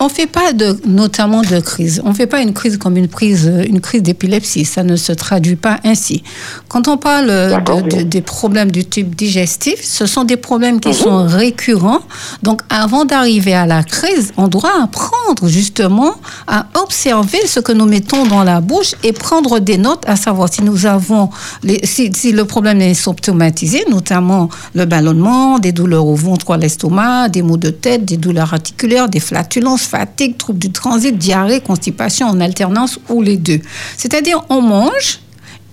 [0.02, 2.02] on fait pas de, notamment de crise.
[2.06, 4.66] On fait pas une crise comme une crise, euh, une crise d'épilepsie.
[4.66, 6.24] Ça ne se traduit pas ainsi.
[6.68, 10.80] Quand on parle euh, de- de- des problèmes du type digestif, ce sont des problèmes
[10.82, 10.94] qui Mhm.
[10.94, 12.02] sont récurrents.
[12.44, 16.16] Donc, avant d'arriver à la crise, on doit apprendre justement
[16.48, 20.52] à observer ce que nous mettons dans la bouche et prendre des notes, à savoir
[20.52, 21.30] si nous avons,
[21.64, 26.54] les, si, si le problème est symptomatisé, notamment le ballonnement, des douleurs au ventre ou
[26.54, 31.18] à l'estomac, des maux de tête, des douleurs articulaires, des flatulences, fatigue, troubles du transit,
[31.18, 33.60] diarrhée, constipation en alternance ou les deux.
[33.98, 35.20] C'est-à-dire, on mange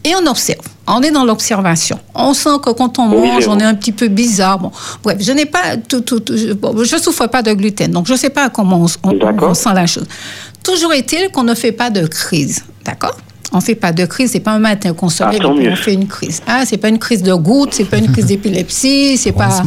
[0.04, 0.60] et on observe.
[0.86, 1.98] On est dans l'observation.
[2.14, 4.58] On sent que quand on mange, on est un petit peu bizarre.
[4.58, 4.72] Bon,
[5.04, 8.06] bref, je n'ai pas tout, tout, tout- je, bon, je souffre pas de gluten, donc
[8.08, 9.50] je ne sais pas comment on, on- D'accord.
[9.50, 10.06] on sent la chose.
[10.64, 13.16] Toujours est-il qu'on ne fait pas de crise, d'accord?
[13.52, 15.76] On fait pas de crise, c'est pas un matin qu'on se Ah, lève et on
[15.76, 16.42] fait une crise.
[16.46, 19.62] Ah, c'est pas une crise de goutte, c'est pas une crise d'épilepsie, c'est pas.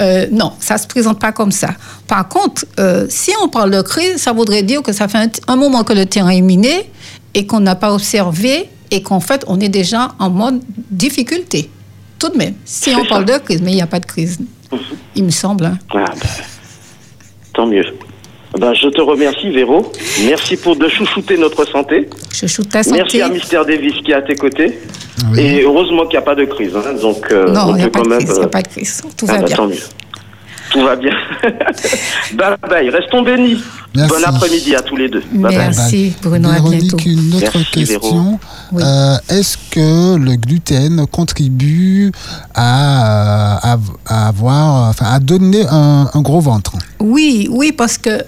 [0.00, 1.70] Euh, non, ça se présente pas comme ça.
[2.06, 5.56] Par contre, euh, si on parle de crise, ça voudrait dire que ça fait un,
[5.56, 6.90] moment que le terrain est miné
[7.34, 10.60] et qu'on n'a pas observé et qu'en fait, on est déjà en mode
[10.90, 11.70] difficulté.
[12.18, 14.38] Tout de même, si on parle de crise, mais il n'y a pas de crise,
[15.14, 15.64] il me semble.
[15.64, 15.78] hein.
[15.94, 16.28] Ah, ben,
[17.54, 17.84] tant mieux.
[18.58, 19.92] Ben, je te remercie, Véro.
[20.26, 22.08] Merci pour de chouchouter notre santé.
[22.34, 22.96] Je shoot ta santé.
[22.98, 24.78] Merci à Mister Davis qui est à tes côtés.
[25.32, 25.40] Oui.
[25.40, 26.74] Et heureusement qu'il n'y a pas de crise.
[26.74, 26.94] hein.
[27.00, 28.18] Donc, euh, non, on il n'y a peut pas quand de même.
[28.18, 29.02] crise, il n'y euh, a pas de crise.
[29.16, 29.56] Tout ah va bah, bien.
[29.56, 29.76] Tant mieux.
[30.70, 31.12] Tout va bien.
[32.34, 32.88] bye bye.
[32.90, 33.60] Restons bénis.
[33.94, 34.10] Merci.
[34.14, 35.22] Bon après-midi à tous les deux.
[35.32, 35.56] Bye bye.
[35.56, 36.98] Merci Bruno, à Véronique, bientôt.
[37.06, 38.38] une autre Merci, question.
[38.72, 38.82] Oui.
[38.84, 42.12] Euh, Est-ce que le gluten contribue
[42.54, 46.74] à, à, à avoir, enfin, à donner un, un gros ventre?
[47.00, 48.22] Oui, oui, parce que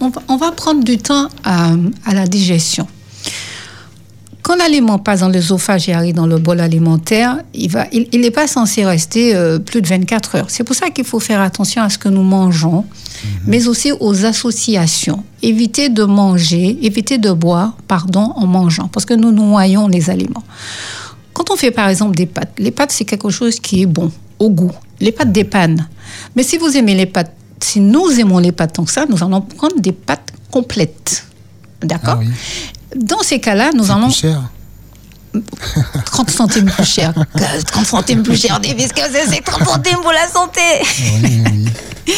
[0.00, 1.70] on, va- on va prendre du temps à,
[2.06, 2.86] à la digestion.
[4.44, 8.20] Quand l'aliment passe dans l'œsophage et arrive dans le bol alimentaire, il va, il il
[8.20, 10.44] n'est pas censé rester euh, plus de 24 heures.
[10.48, 12.84] C'est pour ça qu'il faut faire attention à ce que nous mangeons,
[13.46, 15.24] mais aussi aux associations.
[15.40, 20.44] Éviter de manger, éviter de boire, pardon, en mangeant, parce que nous noyons les aliments.
[21.32, 24.12] Quand on fait par exemple des pâtes, les pâtes c'est quelque chose qui est bon
[24.38, 24.72] au goût.
[25.00, 25.88] Les pâtes dépanent.
[26.36, 29.24] Mais si vous aimez les pâtes, si nous aimons les pâtes tant que ça, nous
[29.24, 31.26] allons prendre des pâtes complètes.
[31.80, 32.18] D'accord?
[32.18, 32.28] Ah oui.
[32.96, 34.42] Dans ces cas-là, nous allons plus cher.
[36.06, 37.12] 30 centimes plus cher.
[37.72, 40.60] 30 centimes plus cher, Davis, que c'est c'est 30 centimes pour la santé.
[41.22, 42.14] Oui, oui.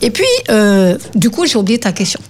[0.00, 2.20] Et puis, euh, du coup, j'ai oublié ta question.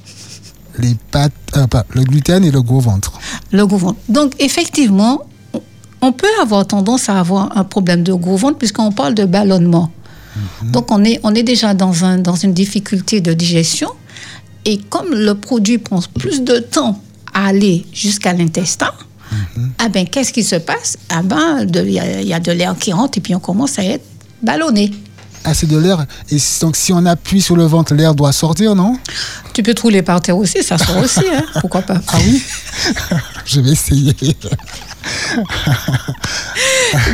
[0.78, 3.12] Les pâtes, euh, pas, le gluten et le gros ventre.
[3.53, 3.99] Le gros ventre.
[4.09, 5.22] Donc, effectivement,
[6.03, 9.91] on- peut avoir tendance à avoir un problème de gros ventre puisqu'on parle de ballonnement.
[10.62, 13.91] Donc, on est, on est déjà dans, un, dans une difficulté de digestion.
[14.64, 17.01] Et comme le produit prend plus de temps
[17.45, 18.91] aller jusqu'à l'intestin,
[19.78, 20.97] ah ben, qu'est-ce qui se passe?
[21.09, 23.41] Ah ben, il y, a- il y a de l'air qui rentre et puis on
[23.41, 24.05] commence à être
[24.43, 24.93] ballonné.
[25.45, 26.07] Ah, c'est de l'air.
[26.30, 28.99] Et donc, si on appuie sur le ventre, l'air doit sortir, non?
[29.53, 32.43] Tu peux te rouler par terre aussi, ça sort aussi, hein, pourquoi pas Ah oui?
[33.47, 34.14] Je vais essayer.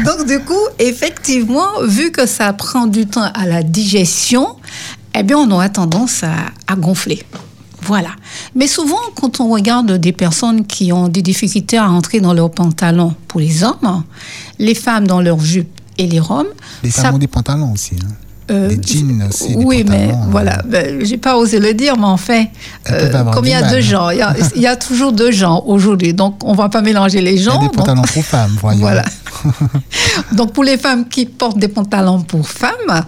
[0.04, 4.56] Donc, du coup, effectivement, vu que ça prend du temps à la digestion,
[5.14, 6.32] eh bien, on aura tendance à,
[6.66, 7.22] à gonfler.
[7.84, 8.10] Voilà.
[8.54, 12.50] Mais souvent, quand on regarde des personnes qui ont des difficultés à rentrer dans leurs
[12.50, 14.04] pantalons pour les hommes,
[14.58, 16.46] les femmes dans leurs jupes et les robes,
[16.82, 17.94] Les ça- femmes ont des pantalons aussi.
[18.02, 18.08] hein.
[18.50, 19.56] Euh, des jeans aussi.
[19.56, 20.62] des oui, mais pantalons, voilà, euh.
[20.66, 22.44] ben, j'ai pas osé le dire, mais enfin,
[22.86, 23.80] avoir comme il y a deux hein.
[23.80, 26.82] genres, il y a, il y a toujours deux genres aujourd'hui, donc on va pas
[26.82, 28.80] mélanger les Il y a des donc- pantalons pour femmes, voyons.
[28.80, 29.04] Voilà.
[30.32, 33.02] Donc pour les femmes qui portent des pantalons pour femmes,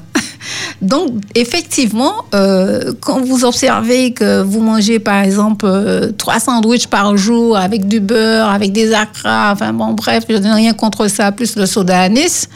[0.83, 7.17] Donc, effectivement, euh, quand vous observez que vous mangez, par exemple, euh, trois sandwichs par
[7.17, 11.33] jour avec du beurre, avec des acras, enfin bon, bref, je n'ai rien contre ça,
[11.33, 12.49] plus le soda anis,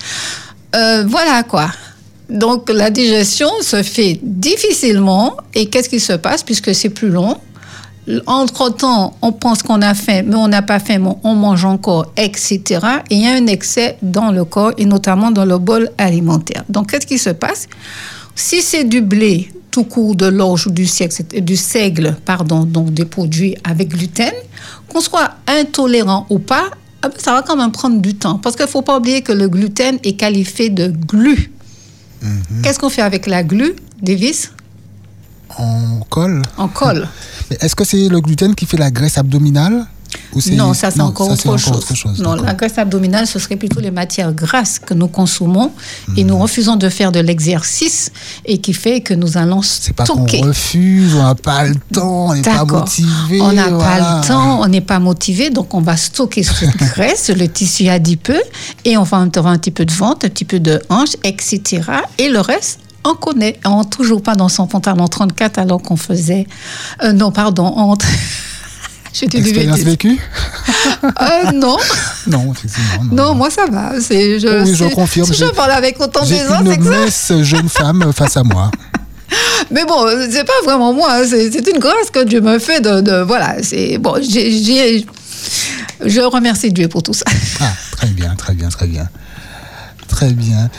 [0.77, 1.69] euh, voilà quoi.
[2.29, 5.37] Donc, la digestion se fait difficilement.
[5.55, 7.37] Et qu'est-ce qui se passe puisque c'est plus long?
[8.27, 12.63] Entre-temps, on pense qu'on a faim, mais on n'a pas faim, on mange encore, etc.
[13.11, 16.65] Et il y a un excès dans le corps et notamment dans le bol alimentaire.
[16.71, 17.67] Donc, qu'est-ce qui se passe?
[18.35, 22.95] Si c'est du blé tout court, de l'orge ou du seigle, du seigle, pardon, donc
[22.95, 24.33] des produits avec gluten,
[24.89, 26.71] qu'on soit intolérant ou pas,
[27.03, 28.39] ah ben, ça va quand même prendre du temps.
[28.39, 31.53] Parce qu'il ne faut pas oublier que le gluten est qualifié de glu.
[32.63, 34.53] Qu'est-ce qu'on fait avec la glu, Davis
[35.59, 36.43] On colle.
[36.57, 37.09] On colle.
[37.61, 39.87] Est-ce que c'est le gluten qui fait la graisse abdominale?
[40.53, 41.77] Non, ça c'est encore, autre, encore chose.
[41.77, 45.73] autre chose, Non, la graisse abdominale, ce serait plutôt les matières grasses que nous consommons
[46.17, 48.11] et nous refusons de faire de l'exercice
[48.45, 52.27] et qui fait que nous allons C'est pas qu'on refuse, on n'a pas le temps,
[52.29, 53.41] on n'est pas motivé.
[53.41, 53.85] On n'a voilà.
[53.85, 57.89] pas le temps, on n'est pas motivé, donc on va stocker cette graisse, le tissu
[57.89, 58.43] adipeux,
[58.85, 61.83] et on va avoir un petit peu de ventre, un petit peu de hanche, etc.
[62.19, 63.59] Et le reste, on connaît.
[63.65, 66.47] On toujours pas dans son pantalon 34 alors qu'on faisait.
[67.03, 67.97] euh, non, pardon, on.
[69.27, 70.19] Du Expérience vécue
[71.21, 71.77] Euh, non,
[72.27, 73.05] Non, effectivement.
[73.13, 73.93] non, moi ça va.
[74.01, 77.43] C'est, je, Oui, je confirme, Si je parle avec autant d'aisance, c'est que ça.
[77.43, 78.71] jeune femme face à moi.
[79.71, 81.27] Mais bon, c'est pas vraiment moi.
[81.27, 83.57] C'est, une grâce que Dieu me fait de, de- voilà.
[83.63, 84.15] C'est bon.
[84.23, 85.05] J'ai-
[86.05, 87.25] je remercie Dieu pour tout ça.
[87.61, 89.09] Ah, très bien, très bien, très bien.
[90.07, 90.71] Très bien.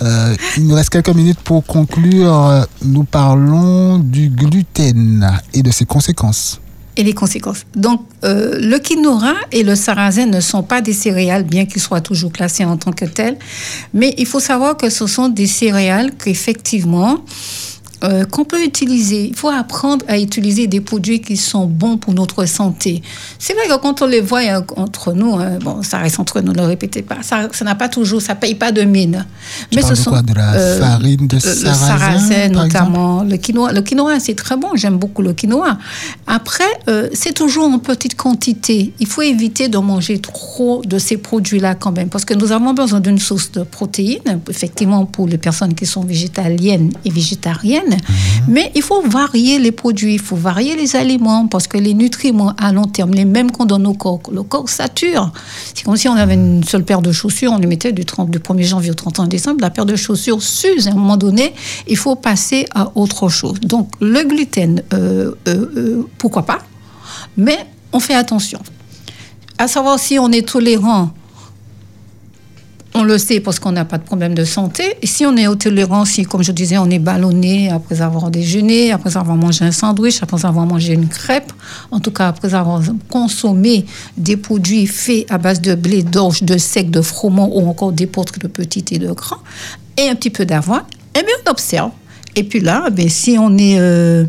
[0.00, 2.66] Euh, il nous reste quelques minutes pour conclure.
[2.82, 6.60] Nous parlons du gluten et de ses conséquences.
[6.98, 7.64] Et les conséquences.
[7.76, 12.00] Donc, euh, le quinoa et le sarrasin ne sont pas des céréales, bien qu'ils soient
[12.00, 13.38] toujours classés en tant que tels.
[13.94, 17.20] Mais il faut savoir que ce sont des céréales qu'effectivement,
[18.04, 19.28] euh, qu'on peut utiliser.
[19.28, 23.02] Il faut apprendre à utiliser des produits qui sont bons pour notre santé.
[23.38, 26.40] C'est vrai que quand on les voit hein, entre nous, hein, bon, ça reste entre
[26.40, 29.26] nous, ne le répétez pas, ça n'a pas toujours, ça paye pas de mine.
[29.70, 33.22] Tu parles de quoi De la farine de le- sarrasin, Le sarrasin, notamment.
[33.24, 35.78] Le quinoa, le quinoa c'est très bon, j'aime beaucoup le quinoa.
[36.26, 38.92] Après, euh, c'est toujours en petite quantité.
[39.00, 42.74] Il faut éviter de manger trop de ces produits-là quand même, parce que nous avons
[42.74, 47.87] besoin d'une source de protéines, effectivement, pour les personnes qui sont végétaliennes et végétariennes.
[48.48, 52.54] Mais il faut varier les produits, il faut varier les aliments, parce que les nutriments
[52.58, 55.32] à long terme, les mêmes qu'on donne au corps, le corps sature.
[55.74, 58.30] C'est comme si on avait une seule paire de chaussures, on les mettait du, 30,
[58.30, 60.88] du 1er janvier au 31 décembre, la paire de chaussures s'use.
[60.88, 61.52] À un moment donné,
[61.86, 63.60] il faut passer à autre chose.
[63.60, 66.58] Donc le gluten, euh, euh, euh, pourquoi pas,
[67.36, 68.60] mais on fait attention.
[69.58, 71.10] À savoir si on est tolérant
[72.94, 74.96] on le sait parce qu'on n'a pas de problème de santé.
[75.02, 78.92] Et si on est tolérant, si, comme je disais, on est ballonné après avoir déjeuné,
[78.92, 81.52] après avoir mangé un sandwich, après avoir mangé une crêpe,
[81.90, 83.84] en tout cas après avoir consommé
[84.16, 88.06] des produits faits à base de blé, d'orge, de sec, de froment ou encore des
[88.06, 89.42] potres de petits et de grands,
[89.96, 90.84] et un petit peu d'avoine,
[91.14, 91.90] eh bien, on observe.
[92.36, 94.24] Et puis là, eh si on est, euh,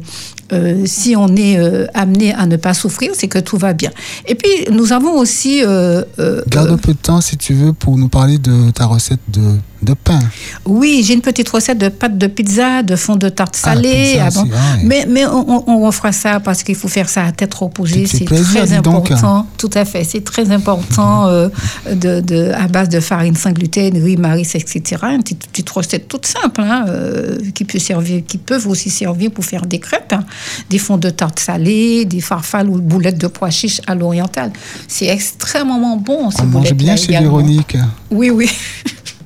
[0.52, 3.92] euh, si on est euh, amené à ne pas souffrir, c'est que tout va bien.
[4.28, 5.62] Et puis, nous avons aussi...
[5.66, 6.04] euh,
[6.48, 9.42] Garde un peu de temps, si tu veux, pour nous parler de ta recette de,
[9.82, 10.20] de pain.
[10.66, 14.14] Oui, j'ai une petite recette de pâte de pizza, de fond de tarte Ah, salée.
[14.14, 14.50] pizza Ah bon.
[14.54, 14.76] ah.
[14.84, 18.06] Mais, mais on, on, on fera ça parce qu'il faut faire ça à tête reposée.
[18.06, 19.48] C'est très important.
[19.58, 20.04] Tout à fait.
[20.04, 21.50] C'est très important euh,
[21.92, 24.98] de, de, à base de farine sans gluten, riz, maris, etc.
[25.14, 29.32] Une petite, petite recette toute simple hein, euh, qui, peut servir, qui peuvent aussi servir
[29.32, 30.24] pour faire des crêpes, hein.
[30.70, 34.52] des fonds de tarte salée, des farfales ou boulettes de pois chiches à l'oriental.
[34.88, 36.32] C'est extrêmement bon.
[36.32, 37.10] ces On mange bien chez.
[37.20, 37.78] Véronique.
[38.12, 38.50] Oui, oui.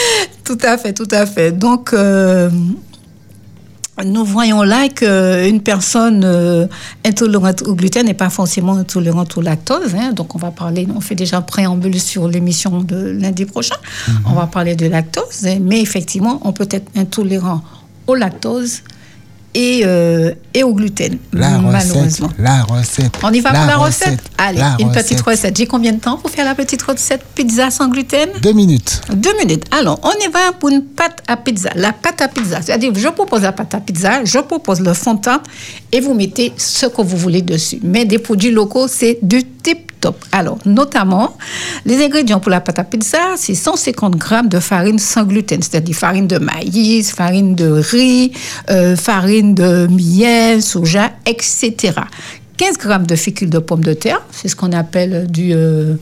[0.44, 1.52] tout à fait, tout à fait.
[1.52, 2.50] Donc, euh,
[4.04, 6.66] nous voyons là qu'une personne euh,
[7.04, 9.94] intolérante au gluten n'est pas forcément intolérante au lactose.
[9.94, 10.12] hein.
[10.12, 13.76] Donc, on va parler, on fait déjà un préambule sur l'émission de lundi prochain.
[14.26, 15.58] On va parler de lactose, hein.
[15.62, 17.62] mais effectivement, on peut être intolérant
[18.06, 18.82] au lactose
[19.58, 21.72] et, euh, et au gluten, La recette.
[21.72, 22.28] malheureusement.
[22.38, 23.12] La recette.
[23.22, 25.20] On y va la pour la recette, Allez, la une petite recette.
[25.22, 25.56] recette.
[25.56, 27.22] J'ai combien de temps pour faire la petite recette?
[27.34, 28.28] Pizza sans gluten?
[28.42, 29.00] Deux minutes.
[29.14, 29.64] deux minutes.
[29.70, 31.70] Alors, on y va pour une pâte à pizza.
[31.74, 35.14] La pâte à pizza, c'est-à-dire, je propose la pâte à pizza, je propose le fond
[35.14, 35.46] de tarte
[35.90, 37.80] et vous mettez ce que vous voulez dessus.
[37.82, 40.24] Mais des produits locaux, c'est du tip top.
[40.32, 41.36] Alors, notamment,
[41.84, 45.94] les ingrédients pour la pâte à pizza, c'est 150 grammes de farine sans gluten, c'est-à-dire
[45.96, 48.32] farine de maïs, farine de riz,
[48.70, 51.94] euh, farine de miel, soja, etc.
[52.56, 55.52] 15 grammes de fécule de pommes de terre, c'est ce qu'on appelle du...
[55.52, 55.94] euh,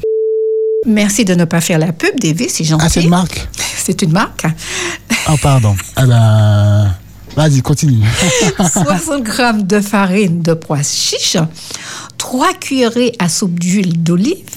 [0.86, 2.84] Merci de ne pas faire la pub, David, c'est gentil.
[2.86, 4.45] Ah, c'est une marque C'est une marque.
[5.28, 5.74] Oh, pardon.
[5.97, 6.95] Ah ben,
[7.37, 8.05] vas-y, continue.
[8.59, 11.37] 60 grammes de farine de pois chiche,
[12.18, 14.57] 3 cuillerées à soupe d'huile d'olive,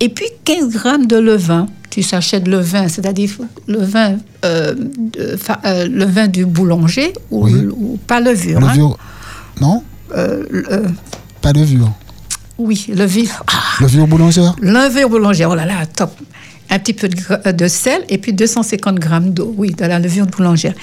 [0.00, 1.66] et puis 15 grammes de levain.
[1.90, 3.30] Tu s'achètes le vin, c'est-à-dire
[3.66, 5.36] le vin, euh, de-
[5.66, 7.66] euh, le vin du boulanger ou, Oui.
[7.76, 8.58] ou pas levure.
[8.62, 8.68] hein.
[8.68, 8.96] Levure.
[9.60, 9.82] Non?
[10.16, 10.84] Euh, le-
[11.42, 11.90] Pas levure.
[12.58, 13.42] oui, levure.
[13.48, 14.54] Ah, Levure boulangère?
[14.62, 16.12] Levure boulanger, oh là là, top.
[16.72, 20.26] Un petit peu de, de sel et puis 250 grammes d'eau, oui, de la levure
[20.26, 20.74] boulangère.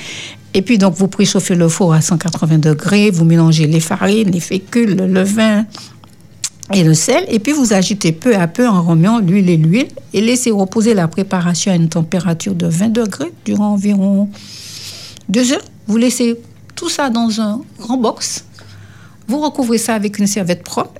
[0.53, 4.39] Et puis donc vous préchauffez le four à 180 degrés, vous mélangez les farines, les
[4.39, 5.65] fécules, le levain
[6.73, 9.87] et le sel, et puis vous agitez peu à peu en remuant l'huile et l'huile
[10.13, 14.29] et laissez reposer la préparation à une température de 20 degrés durant environ
[15.29, 15.63] deux heures.
[15.87, 16.37] Vous laissez
[16.75, 18.45] tout ça dans un grand box.
[19.27, 20.93] Vous recouvrez ça avec une serviette propre.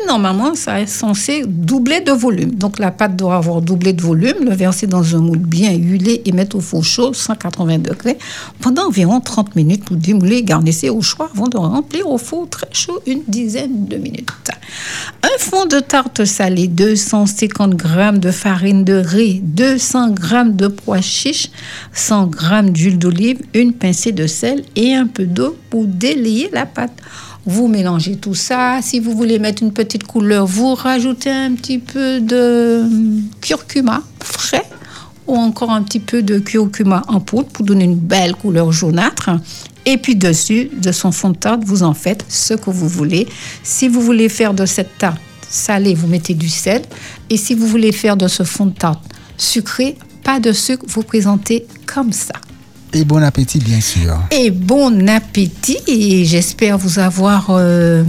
[0.00, 2.54] Et normalement, ça est censé doubler de volume.
[2.54, 6.22] Donc la pâte doit avoir doublé de volume, le verser dans un moule bien huilé
[6.24, 8.16] et mettre au four chaud, 180 degrés,
[8.60, 10.42] pendant environ 30 minutes pour démouler.
[10.42, 14.30] Garnissez au choix avant de remplir au four très chaud une dizaine de minutes.
[15.22, 21.02] Un fond de tarte salée, 250 grammes de farine de riz, 200 grammes de pois
[21.02, 21.50] chiches,
[21.92, 26.66] 100 grammes d'huile d'olive, une pincée de sel et un peu d'eau pour délayer la
[26.66, 26.92] pâte.
[27.44, 28.80] Vous mélangez tout ça.
[28.82, 32.84] Si vous voulez mettre une petite couleur, vous rajoutez un petit peu de
[33.40, 34.64] curcuma frais
[35.26, 39.30] ou encore un petit peu de curcuma en poudre pour donner une belle couleur jaunâtre.
[39.86, 43.26] Et puis dessus, de son fond de tarte, vous en faites ce que vous voulez.
[43.64, 46.82] Si vous voulez faire de cette tarte salée, vous mettez du sel.
[47.28, 49.02] Et si vous voulez faire de ce fond de tarte
[49.36, 52.34] sucré, pas de sucre, vous présentez comme ça.
[52.94, 54.18] Et bon appétit, bien sûr.
[54.30, 58.04] Et bon appétit et j'espère vous avoir euh,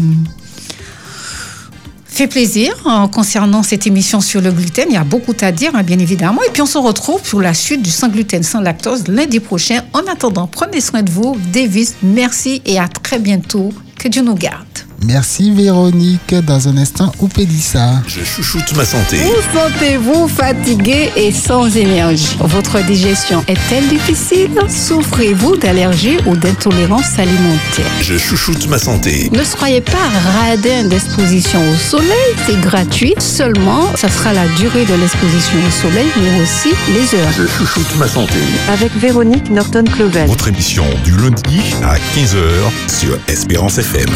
[2.05, 4.88] fait plaisir en concernant cette émission sur le gluten.
[4.89, 6.41] Il y a beaucoup à dire, hein, bien évidemment.
[6.43, 9.81] Et puis on se retrouve pour la suite du sans gluten, sans lactose lundi prochain.
[9.93, 11.38] En attendant, prenez soin de vous.
[11.53, 13.71] Davis, merci et à très bientôt.
[13.97, 14.67] Que Dieu nous garde.
[15.06, 16.34] Merci Véronique.
[16.45, 18.01] Dans un instant, Oupédissa.
[18.08, 19.18] Je chouchoute ma santé.
[19.18, 22.38] Vous sentez-vous fatigué et sans énergie?
[22.39, 24.49] Votre digestion est-elle difficile?
[24.70, 27.86] Souffrez-vous d'allergies ou d'intolérance alimentaire?
[28.01, 29.30] Je chouchoute ma santé.
[29.34, 30.10] Ne soyez pas
[30.41, 33.14] radin d'exposition au soleil, c'est gratuit.
[33.20, 37.32] Seulement, ça sera la durée de l'exposition au soleil, mais aussi les heures.
[37.38, 38.39] Je chouchoute ma santé.
[38.70, 40.28] avec Véronique Norton-Clovel.
[40.28, 44.10] Votre émission du lundi à 15h sur Espérance FM.